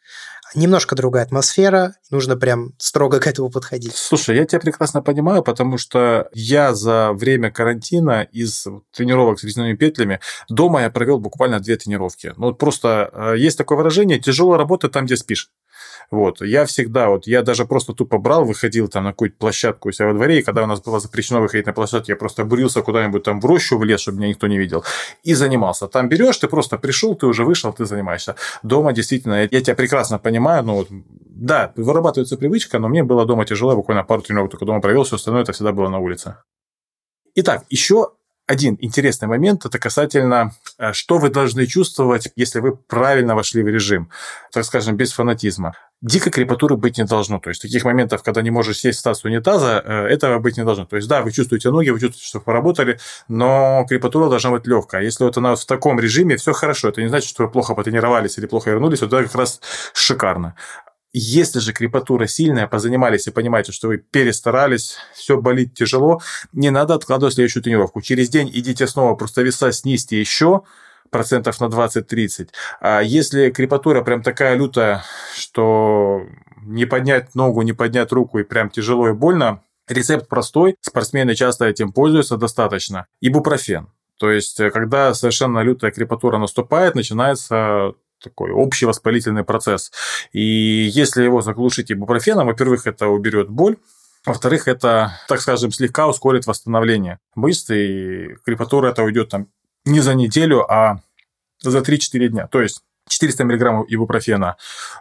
Немножко 0.54 0.94
другая 0.96 1.24
атмосфера, 1.24 1.94
нужно 2.11 2.37
прям 2.37 2.72
строго 2.78 3.20
к 3.20 3.26
этому 3.26 3.50
подходить. 3.50 3.94
Слушай, 3.94 4.37
я 4.37 4.46
тебя 4.46 4.61
прекрасно 4.61 5.02
понимаю, 5.02 5.42
потому 5.42 5.76
что 5.76 6.28
я 6.32 6.74
за 6.74 7.12
время 7.12 7.50
карантина 7.50 8.22
из 8.22 8.66
тренировок 8.92 9.38
с 9.40 9.44
резиновыми 9.44 9.76
петлями 9.76 10.20
дома 10.48 10.82
я 10.82 10.90
провел 10.90 11.18
буквально 11.18 11.61
две 11.61 11.76
тренировки. 11.76 12.32
Ну, 12.38 12.54
просто 12.54 13.11
э, 13.12 13.34
есть 13.37 13.58
такое 13.58 13.76
выражение, 13.76 14.18
тяжело 14.18 14.56
работать 14.56 14.92
там, 14.92 15.04
где 15.04 15.16
спишь. 15.16 15.50
Вот. 16.11 16.40
Я 16.40 16.64
всегда, 16.66 17.08
вот, 17.08 17.26
я 17.26 17.42
даже 17.42 17.64
просто 17.64 17.92
тупо 17.92 18.18
брал, 18.18 18.44
выходил 18.44 18.88
там 18.88 19.04
на 19.04 19.11
какую-то 19.11 19.37
площадку 19.38 19.88
у 19.88 19.92
себя 19.92 20.08
во 20.08 20.14
дворе, 20.14 20.38
и 20.38 20.42
когда 20.42 20.64
у 20.64 20.66
нас 20.66 20.80
было 20.80 21.00
запрещено 21.00 21.40
выходить 21.40 21.66
на 21.66 21.72
площадку, 21.72 22.11
я 22.11 22.16
просто 22.16 22.44
бурился 22.44 22.82
куда-нибудь 22.82 23.22
там 23.22 23.40
в 23.40 23.44
рощу, 23.44 23.78
в 23.78 23.84
лес, 23.84 24.00
чтобы 24.00 24.18
меня 24.18 24.28
никто 24.28 24.46
не 24.46 24.58
видел, 24.58 24.84
и 25.22 25.34
занимался. 25.34 25.88
Там 25.88 26.08
берешь, 26.08 26.37
ты 26.38 26.48
просто 26.48 26.78
пришел, 26.78 27.14
ты 27.14 27.26
уже 27.26 27.44
вышел, 27.44 27.72
ты 27.72 27.84
занимаешься. 27.84 28.37
Дома 28.62 28.92
действительно, 28.92 29.42
я, 29.42 29.48
я 29.50 29.61
тебя 29.61 29.74
прекрасно 29.74 30.18
понимаю, 30.18 30.64
но 30.64 30.74
вот, 30.76 30.88
да, 30.90 31.72
вырабатывается 31.76 32.37
привычка, 32.37 32.78
но 32.78 32.88
мне 32.88 33.02
было 33.02 33.26
дома 33.26 33.44
тяжело, 33.44 33.76
буквально 33.76 34.04
пару 34.04 34.22
тренировок 34.22 34.52
только 34.52 34.64
дома 34.64 34.80
провел, 34.80 35.04
все 35.04 35.16
остальное 35.16 35.42
это 35.42 35.52
всегда 35.52 35.72
было 35.72 35.88
на 35.88 35.98
улице. 35.98 36.37
Итак, 37.34 37.64
еще 37.70 38.11
один 38.48 38.78
интересный 38.80 39.28
момент, 39.28 39.66
это 39.66 39.78
касательно, 39.78 40.52
э, 40.78 40.92
что 40.92 41.18
вы 41.18 41.28
должны 41.28 41.66
чувствовать, 41.66 42.32
если 42.34 42.61
вы 42.61 42.74
правильно 42.74 43.34
вошли 43.34 43.62
в 43.62 43.68
режим, 43.68 44.11
так 44.52 44.64
скажем, 44.64 44.96
без 44.96 45.12
фанатизма. 45.12 45.74
Дикой 46.00 46.32
крепатуры 46.32 46.76
быть 46.76 46.96
не 46.96 47.04
должно. 47.04 47.40
То 47.40 47.50
есть, 47.50 47.61
таких 47.61 47.84
моментов, 47.84 48.22
когда 48.22 48.40
не 48.40 48.50
можешь 48.50 48.78
сесть 48.78 48.98
в 48.98 49.00
стас 49.00 49.24
унитаза, 49.24 49.82
э, 49.84 50.06
этого 50.06 50.38
быть 50.38 50.56
не 50.56 50.64
должно. 50.64 50.87
То 50.87 50.96
есть, 50.96 51.08
да, 51.08 51.20
вы 51.20 51.30
чувствуете 51.30 51.70
ноги, 51.70 51.90
вы 51.90 52.00
чувствуете, 52.00 52.26
что 52.26 52.40
поработали, 52.40 52.98
но 53.28 53.84
крепатура 53.87 54.30
должна 54.30 54.50
быть 54.50 54.66
легкая. 54.66 55.02
Если 55.02 55.24
вот 55.24 55.37
она 55.37 55.54
в 55.54 55.64
таком 55.66 56.00
режиме, 56.00 56.37
все 56.37 56.52
хорошо. 56.52 56.88
Это 56.88 57.02
не 57.02 57.08
значит, 57.08 57.28
что 57.28 57.44
вы 57.44 57.50
плохо 57.50 57.74
потренировались 57.74 58.38
или 58.38 58.46
плохо 58.46 58.70
вернулись. 58.70 59.02
Это 59.02 59.22
как 59.24 59.34
раз 59.34 59.61
шикарно. 59.92 60.54
Если 61.12 61.59
же 61.61 61.73
крепатура 61.73 62.27
сильная, 62.27 62.66
позанимались 62.66 63.27
и 63.27 63.31
понимаете, 63.31 63.73
что 63.73 63.88
вы 63.88 63.99
перестарались, 63.99 64.99
все 65.14 65.40
болит 65.40 65.75
тяжело, 65.75 66.21
не 66.53 66.71
надо 66.71 66.94
откладывать 66.94 67.35
следующую 67.35 67.62
тренировку. 67.62 68.03
Через 68.03 68.29
день 68.29 68.51
идите 68.53 68.87
снова, 68.87 69.14
просто 69.14 69.42
веса 69.42 69.73
снизьте 69.73 70.21
еще, 70.21 70.62
процентов 71.11 71.61
на 71.61 71.66
20-30. 71.66 72.51
А 72.81 73.01
если 73.01 73.51
крепатура 73.51 74.03
прям 74.03 74.23
такая 74.23 74.55
лютая, 74.57 75.03
что 75.35 76.27
не 76.62 76.85
поднять 76.85 77.35
ногу, 77.35 77.62
не 77.62 77.73
поднять 77.73 78.12
руку 78.12 78.38
и 78.38 78.44
прям 78.44 78.68
тяжело 78.68 79.09
и 79.09 79.12
больно, 79.12 79.62
рецепт 79.88 80.29
простой, 80.29 80.77
спортсмены 80.83 81.35
часто 81.35 81.64
этим 81.64 81.92
пользуются 81.92 82.37
достаточно. 82.37 83.07
Ибупрофен. 83.23 83.88
То 84.18 84.31
есть, 84.31 84.57
когда 84.73 85.14
совершенно 85.14 85.61
лютая 85.61 85.92
крепатура 85.92 86.38
наступает, 86.38 86.94
начинается 86.94 87.94
такой 88.22 88.50
общий 88.50 88.87
воспалительный 88.87 89.44
процесс. 89.44 89.92
И 90.33 90.40
если 90.92 91.22
его 91.22 91.40
заглушить 91.40 91.90
ибупрофеном, 91.90 92.46
во-первых, 92.46 92.87
это 92.87 93.09
уберет 93.09 93.48
боль, 93.48 93.76
во-вторых, 94.26 94.68
это, 94.68 95.12
так 95.28 95.40
скажем, 95.40 95.72
слегка 95.72 96.07
ускорит 96.09 96.46
восстановление 96.46 97.18
мышц, 97.35 97.70
и 97.70 98.37
крепатура 98.44 98.90
это 98.90 99.02
уйдет 99.02 99.31
там 99.31 99.48
не 99.85 100.00
за 100.00 100.14
неделю, 100.14 100.70
а 100.70 101.00
за 101.61 101.78
3-4 101.78 102.28
дня. 102.28 102.46
То 102.46 102.61
есть 102.61 102.83
400 103.09 103.44
мг 103.44 103.85
ибупрофена 103.88 104.57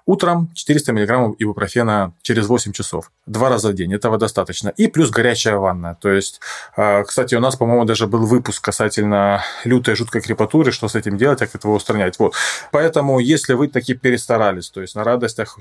утром, 0.05 0.49
400 0.53 0.93
мг 0.93 1.35
ибупрофена 1.37 2.13
через 2.21 2.47
8 2.47 2.71
часов. 2.71 3.11
Два 3.25 3.49
раза 3.49 3.69
в 3.69 3.73
день. 3.73 3.93
Этого 3.93 4.17
достаточно. 4.17 4.69
И 4.69 4.87
плюс 4.87 5.09
горячая 5.09 5.57
ванна. 5.57 5.97
То 6.01 6.09
есть, 6.09 6.39
а, 6.75 7.03
кстати, 7.03 7.35
у 7.35 7.39
нас, 7.39 7.55
по-моему, 7.55 7.85
даже 7.85 8.07
был 8.07 8.25
выпуск 8.25 8.63
касательно 8.63 9.43
лютой 9.65 9.95
жуткой 9.95 10.21
крепатуры, 10.21 10.71
что 10.71 10.87
с 10.87 10.95
этим 10.95 11.17
делать, 11.17 11.39
как 11.39 11.55
этого 11.55 11.73
устранять. 11.73 12.19
Вот. 12.19 12.33
Поэтому, 12.71 13.19
если 13.19 13.53
вы 13.53 13.67
таки 13.67 13.93
перестарались, 13.93 14.69
то 14.69 14.81
есть 14.81 14.95
на 14.95 15.03
радостях 15.03 15.57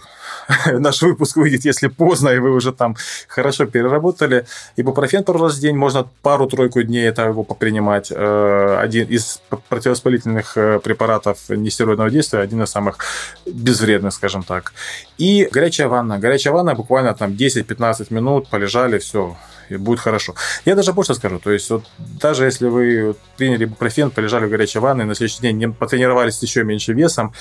наш 0.66 1.02
выпуск 1.02 1.36
выйдет, 1.36 1.64
если 1.64 1.88
поздно, 1.88 2.30
и 2.30 2.38
вы 2.38 2.52
уже 2.52 2.72
там 2.72 2.96
хорошо 3.28 3.66
переработали, 3.66 4.46
ибупрофен 4.76 5.24
пару 5.24 5.42
раз 5.42 5.56
в 5.56 5.60
день, 5.60 5.76
можно 5.76 6.08
пару-тройку 6.22 6.82
дней 6.82 7.08
это 7.08 7.22
его 7.22 7.42
попринимать. 7.42 8.12
Э, 8.14 8.78
один 8.80 9.08
из 9.08 9.40
противовоспалительных 9.68 10.56
э, 10.56 10.78
препаратов 10.78 11.38
нестероидного 11.48 12.10
действия 12.10 12.35
удовольствие, 12.36 12.42
один 12.42 12.62
из 12.62 12.70
самых 12.70 12.98
безвредных, 13.46 14.12
скажем 14.12 14.42
так. 14.42 14.72
И 15.18 15.48
горячая 15.52 15.88
ванна. 15.88 16.18
Горячая 16.18 16.54
ванна 16.54 16.74
буквально 16.74 17.14
там 17.14 17.32
10-15 17.32 18.06
минут 18.10 18.48
полежали, 18.48 18.98
все, 18.98 19.36
и 19.70 19.76
будет 19.76 20.00
хорошо. 20.00 20.34
Я 20.66 20.74
даже 20.74 20.92
больше 20.92 21.14
скажу, 21.14 21.38
то 21.38 21.50
есть 21.50 21.70
вот 21.70 21.84
даже 22.20 22.44
если 22.44 22.68
вы 22.68 23.14
приняли 23.36 23.66
бупрофен, 23.66 24.10
полежали 24.10 24.46
в 24.46 24.50
горячей 24.50 24.80
ванне, 24.80 25.04
на 25.04 25.14
следующий 25.14 25.42
день 25.42 25.58
не 25.58 25.68
потренировались 25.68 26.42
еще 26.42 26.64
меньше 26.64 26.94
весом, 26.94 27.32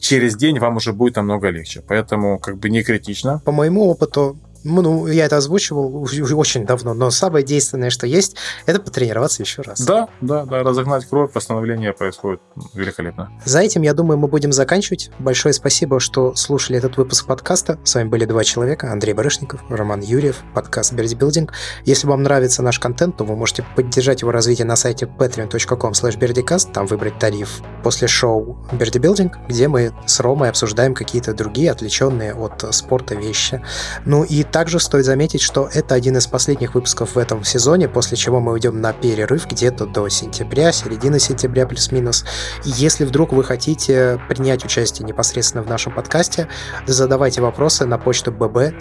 через 0.00 0.36
день 0.36 0.58
вам 0.58 0.76
уже 0.76 0.92
будет 0.92 1.16
намного 1.16 1.50
легче. 1.50 1.80
Поэтому 1.88 2.38
как 2.38 2.56
бы 2.56 2.70
не 2.70 2.82
критично. 2.82 3.40
По 3.44 3.52
моему 3.52 3.90
опыту 3.90 4.36
ну, 4.64 5.06
я 5.06 5.26
это 5.26 5.36
озвучивал 5.36 6.06
очень 6.34 6.66
давно, 6.66 6.94
но 6.94 7.10
самое 7.10 7.44
действенное, 7.44 7.90
что 7.90 8.06
есть, 8.06 8.36
это 8.66 8.80
потренироваться 8.80 9.42
еще 9.42 9.62
раз. 9.62 9.80
Да, 9.80 10.08
да, 10.20 10.44
да, 10.44 10.62
разогнать 10.62 11.06
кровь, 11.06 11.30
восстановление 11.34 11.92
происходит 11.92 12.40
великолепно. 12.74 13.30
За 13.44 13.60
этим, 13.60 13.82
я 13.82 13.94
думаю, 13.94 14.18
мы 14.18 14.28
будем 14.28 14.52
заканчивать. 14.52 15.10
Большое 15.18 15.52
спасибо, 15.52 16.00
что 16.00 16.34
слушали 16.34 16.78
этот 16.78 16.96
выпуск 16.96 17.26
подкаста. 17.26 17.78
С 17.84 17.94
вами 17.94 18.08
были 18.08 18.24
два 18.24 18.44
человека, 18.44 18.92
Андрей 18.92 19.14
Барышников, 19.14 19.60
Роман 19.68 20.00
Юрьев, 20.00 20.42
подкаст 20.54 20.92
Берди 20.92 21.14
Билдинг. 21.14 21.52
Если 21.84 22.06
вам 22.06 22.22
нравится 22.22 22.62
наш 22.62 22.78
контент, 22.78 23.16
то 23.16 23.24
вы 23.24 23.36
можете 23.36 23.64
поддержать 23.76 24.22
его 24.22 24.30
развитие 24.30 24.66
на 24.66 24.76
сайте 24.76 25.06
patreon.com 25.06 25.92
slash 25.92 26.72
там 26.72 26.86
выбрать 26.86 27.18
тариф 27.18 27.60
после 27.82 28.08
шоу 28.08 28.66
Берди 28.72 28.98
Билдинг, 28.98 29.38
где 29.48 29.68
мы 29.68 29.92
с 30.06 30.20
Ромой 30.20 30.48
обсуждаем 30.48 30.94
какие-то 30.94 31.34
другие 31.34 31.70
отвлеченные 31.70 32.34
от 32.34 32.64
спорта 32.74 33.14
вещи. 33.14 33.62
Ну 34.04 34.24
и 34.24 34.44
также 34.52 34.78
стоит 34.78 35.04
заметить, 35.04 35.40
что 35.40 35.68
это 35.72 35.94
один 35.94 36.16
из 36.16 36.26
последних 36.26 36.74
выпусков 36.74 37.14
в 37.14 37.18
этом 37.18 37.42
сезоне, 37.42 37.88
после 37.88 38.16
чего 38.16 38.38
мы 38.38 38.52
уйдем 38.52 38.80
на 38.80 38.92
перерыв 38.92 39.48
где-то 39.48 39.86
до 39.86 40.08
сентября, 40.08 40.70
середины 40.72 41.18
сентября 41.18 41.66
плюс-минус. 41.66 42.24
Если 42.64 43.04
вдруг 43.04 43.32
вы 43.32 43.42
хотите 43.42 44.20
принять 44.28 44.64
участие 44.64 45.06
непосредственно 45.06 45.64
в 45.64 45.68
нашем 45.68 45.94
подкасте, 45.94 46.48
задавайте 46.86 47.40
вопросы 47.40 47.86
на 47.86 47.98
почту 47.98 48.30
bb 48.30 48.78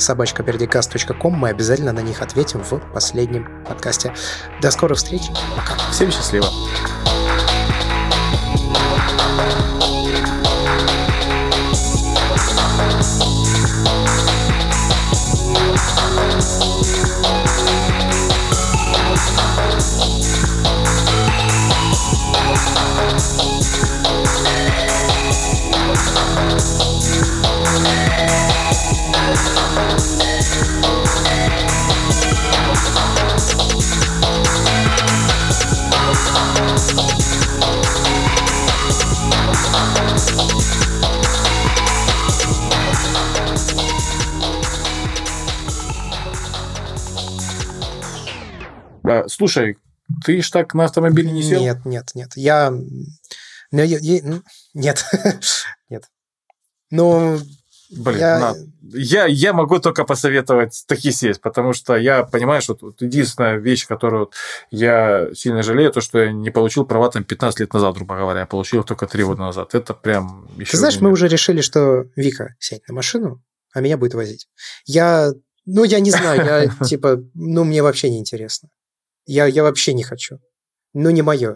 мы 1.31 1.49
обязательно 1.49 1.93
на 1.93 2.01
них 2.01 2.21
ответим 2.21 2.62
в 2.63 2.79
последнем 2.93 3.47
подкасте. 3.67 4.13
До 4.62 4.69
скорых 4.71 4.97
встреч, 4.97 5.23
пока. 5.55 5.77
Всем 5.91 6.12
счастливо. 6.12 6.47
Слушай, 49.41 49.77
ты 50.23 50.41
ж 50.41 50.51
так 50.51 50.75
на 50.75 50.86
автомобиле 50.86 51.32
не 51.32 51.41
сел? 51.41 51.60
Нет, 51.60 51.84
нет, 51.86 52.12
нет. 52.13 52.32
Я... 52.36 52.71
Ну, 53.71 53.84
я... 53.84 54.21
Нет. 54.75 55.06
нет. 55.89 56.04
Ну, 56.91 57.39
Блин, 57.89 58.19
я... 58.19 58.39
На... 58.39 58.56
Я, 58.93 59.25
я 59.25 59.54
могу 59.54 59.80
только 59.80 60.04
посоветовать 60.04 60.84
таки 60.86 61.12
сесть, 61.12 61.41
потому 61.41 61.73
что 61.73 61.95
я 61.95 62.23
понимаю, 62.23 62.62
что 62.62 62.75
тут 62.75 63.01
единственная 63.01 63.58
вещь, 63.58 63.88
которую 63.88 64.30
я 64.69 65.30
сильно 65.34 65.63
жалею, 65.63 65.91
то, 65.91 66.01
что 66.01 66.19
я 66.19 66.32
не 66.32 66.51
получил 66.51 66.86
права 66.86 67.10
там 67.10 67.23
15 67.23 67.62
лет 67.62 67.73
назад, 67.73 67.95
грубо 67.95 68.17
говоря, 68.17 68.41
я 68.41 68.45
получил 68.45 68.84
только 68.84 69.08
3 69.08 69.23
года 69.23 69.41
назад. 69.41 69.73
Это 69.73 69.95
прям 69.95 70.47
еще... 70.58 70.71
Ты 70.71 70.77
знаешь, 70.77 71.01
мы 71.01 71.10
уже 71.10 71.27
решили, 71.27 71.62
что 71.62 72.06
Вика 72.15 72.56
сядет 72.60 72.88
на 72.89 72.93
машину, 72.93 73.41
а 73.73 73.82
меня 73.82 73.97
будет 73.97 74.13
возить. 74.13 74.47
Я... 74.86 75.32
Ну, 75.65 75.84
я 75.84 75.99
не 75.99 76.12
знаю, 76.12 76.45
я 76.45 76.86
типа... 76.86 77.23
Ну, 77.34 77.63
мне 77.63 77.82
вообще 77.82 78.12
не 78.12 78.19
интересно. 78.19 78.69
Я, 79.25 79.45
я 79.45 79.63
вообще 79.63 79.93
не 79.93 80.03
хочу. 80.03 80.39
Ну, 80.93 81.10
не 81.10 81.21
мое. 81.21 81.55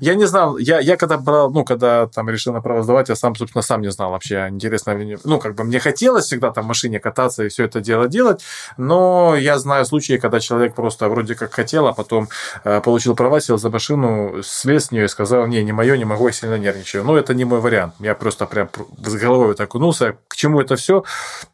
Я 0.00 0.14
не 0.14 0.26
знал, 0.26 0.58
я, 0.58 0.78
я 0.78 0.98
когда 0.98 1.16
брал, 1.16 1.50
ну, 1.50 1.64
когда 1.64 2.06
там 2.06 2.28
решил 2.28 2.52
на 2.52 2.60
право 2.60 2.82
сдавать, 2.82 3.08
я 3.08 3.16
сам, 3.16 3.34
собственно, 3.34 3.62
сам 3.62 3.80
не 3.80 3.90
знал 3.90 4.10
вообще, 4.10 4.46
интересно 4.50 4.90
ли 4.90 5.16
Ну, 5.24 5.38
как 5.38 5.54
бы 5.54 5.64
мне 5.64 5.80
хотелось 5.80 6.26
всегда 6.26 6.50
там 6.50 6.64
в 6.64 6.66
машине 6.68 7.00
кататься 7.00 7.44
и 7.44 7.48
все 7.48 7.64
это 7.64 7.80
дело 7.80 8.08
делать, 8.08 8.42
но 8.76 9.34
я 9.36 9.58
знаю 9.58 9.86
случаи, 9.86 10.18
когда 10.18 10.38
человек 10.38 10.74
просто 10.74 11.08
вроде 11.08 11.34
как 11.34 11.54
хотел, 11.54 11.86
а 11.86 11.94
потом 11.94 12.28
э, 12.64 12.82
получил 12.82 13.16
права, 13.16 13.40
сел 13.40 13.56
за 13.56 13.70
машину, 13.70 14.42
слез 14.42 14.86
с 14.86 14.90
нее 14.90 15.06
и 15.06 15.08
сказал, 15.08 15.46
не, 15.46 15.64
не 15.64 15.72
мое, 15.72 15.96
не 15.96 16.04
могу, 16.04 16.26
я 16.26 16.32
сильно 16.32 16.58
нервничаю. 16.58 17.04
Ну, 17.04 17.16
это 17.16 17.32
не 17.32 17.46
мой 17.46 17.60
вариант. 17.60 17.94
Я 18.00 18.14
просто 18.14 18.44
прям 18.46 18.68
с 19.02 19.14
головой 19.14 19.46
вот 19.46 19.60
окунулся. 19.60 20.18
К 20.28 20.36
чему 20.36 20.60
это 20.60 20.76
все? 20.76 21.04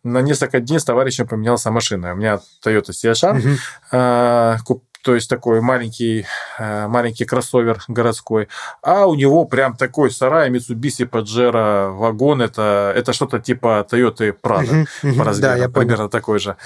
На 0.02 0.20
несколько 0.20 0.58
дней 0.58 0.80
с 0.80 0.84
товарищем 0.84 1.28
поменялся 1.28 1.70
машина. 1.70 2.12
У 2.12 2.16
меня 2.16 2.40
Toyota 2.64 2.90
CHR, 2.90 3.38
угу. 3.38 3.48
э, 3.92 4.56
то 5.04 5.14
есть 5.14 5.28
такой 5.28 5.60
маленький, 5.60 6.26
э, 6.58 6.88
маленький 6.88 7.26
кроссовер 7.26 7.84
городской, 7.88 8.48
а 8.82 9.06
у 9.06 9.14
него 9.14 9.44
прям 9.44 9.76
такой 9.76 10.10
сарай 10.10 10.50
Mitsubishi 10.50 11.08
Pajero 11.08 11.94
вагон, 11.94 12.40
это, 12.40 12.92
это 12.96 13.12
что-то 13.12 13.38
типа 13.38 13.86
Toyota 13.88 14.34
Prado 14.42 14.86
по 15.16 15.24
размеру, 15.24 15.54
да, 15.54 15.56
я 15.56 15.68
примерно 15.68 16.08
такой 16.08 16.38
же. 16.38 16.56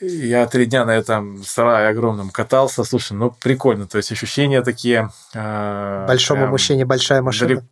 Я 0.00 0.46
три 0.46 0.64
дня 0.64 0.86
на 0.86 0.92
этом 0.92 1.42
сарае 1.44 1.88
огромном 1.88 2.30
катался. 2.30 2.84
Слушай, 2.84 3.12
ну 3.12 3.34
прикольно. 3.38 3.86
То 3.86 3.98
есть 3.98 4.10
ощущения 4.10 4.62
такие... 4.62 5.10
Э, 5.34 6.06
Большому 6.08 6.40
прям, 6.42 6.50
мужчине 6.52 6.86
большая 6.86 7.20
машина. 7.20 7.66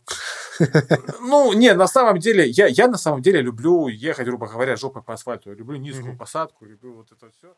Ну, 1.21 1.53
не, 1.53 1.73
на 1.73 1.87
самом 1.87 2.19
деле, 2.19 2.47
я, 2.49 2.67
я 2.67 2.89
на 2.89 2.99
самом 2.99 3.23
деле 3.23 3.41
люблю 3.41 3.89
ехать, 3.89 4.27
грубо 4.27 4.47
говоря, 4.47 4.77
жопой 4.77 5.03
по 5.03 5.15
асфальту. 5.15 5.51
Я 5.51 5.57
люблю 5.57 5.79
низкую 5.79 6.17
посадку, 6.17 6.67
люблю 6.67 6.97
вот 6.97 7.07
это 7.13 7.31
все. 7.31 7.55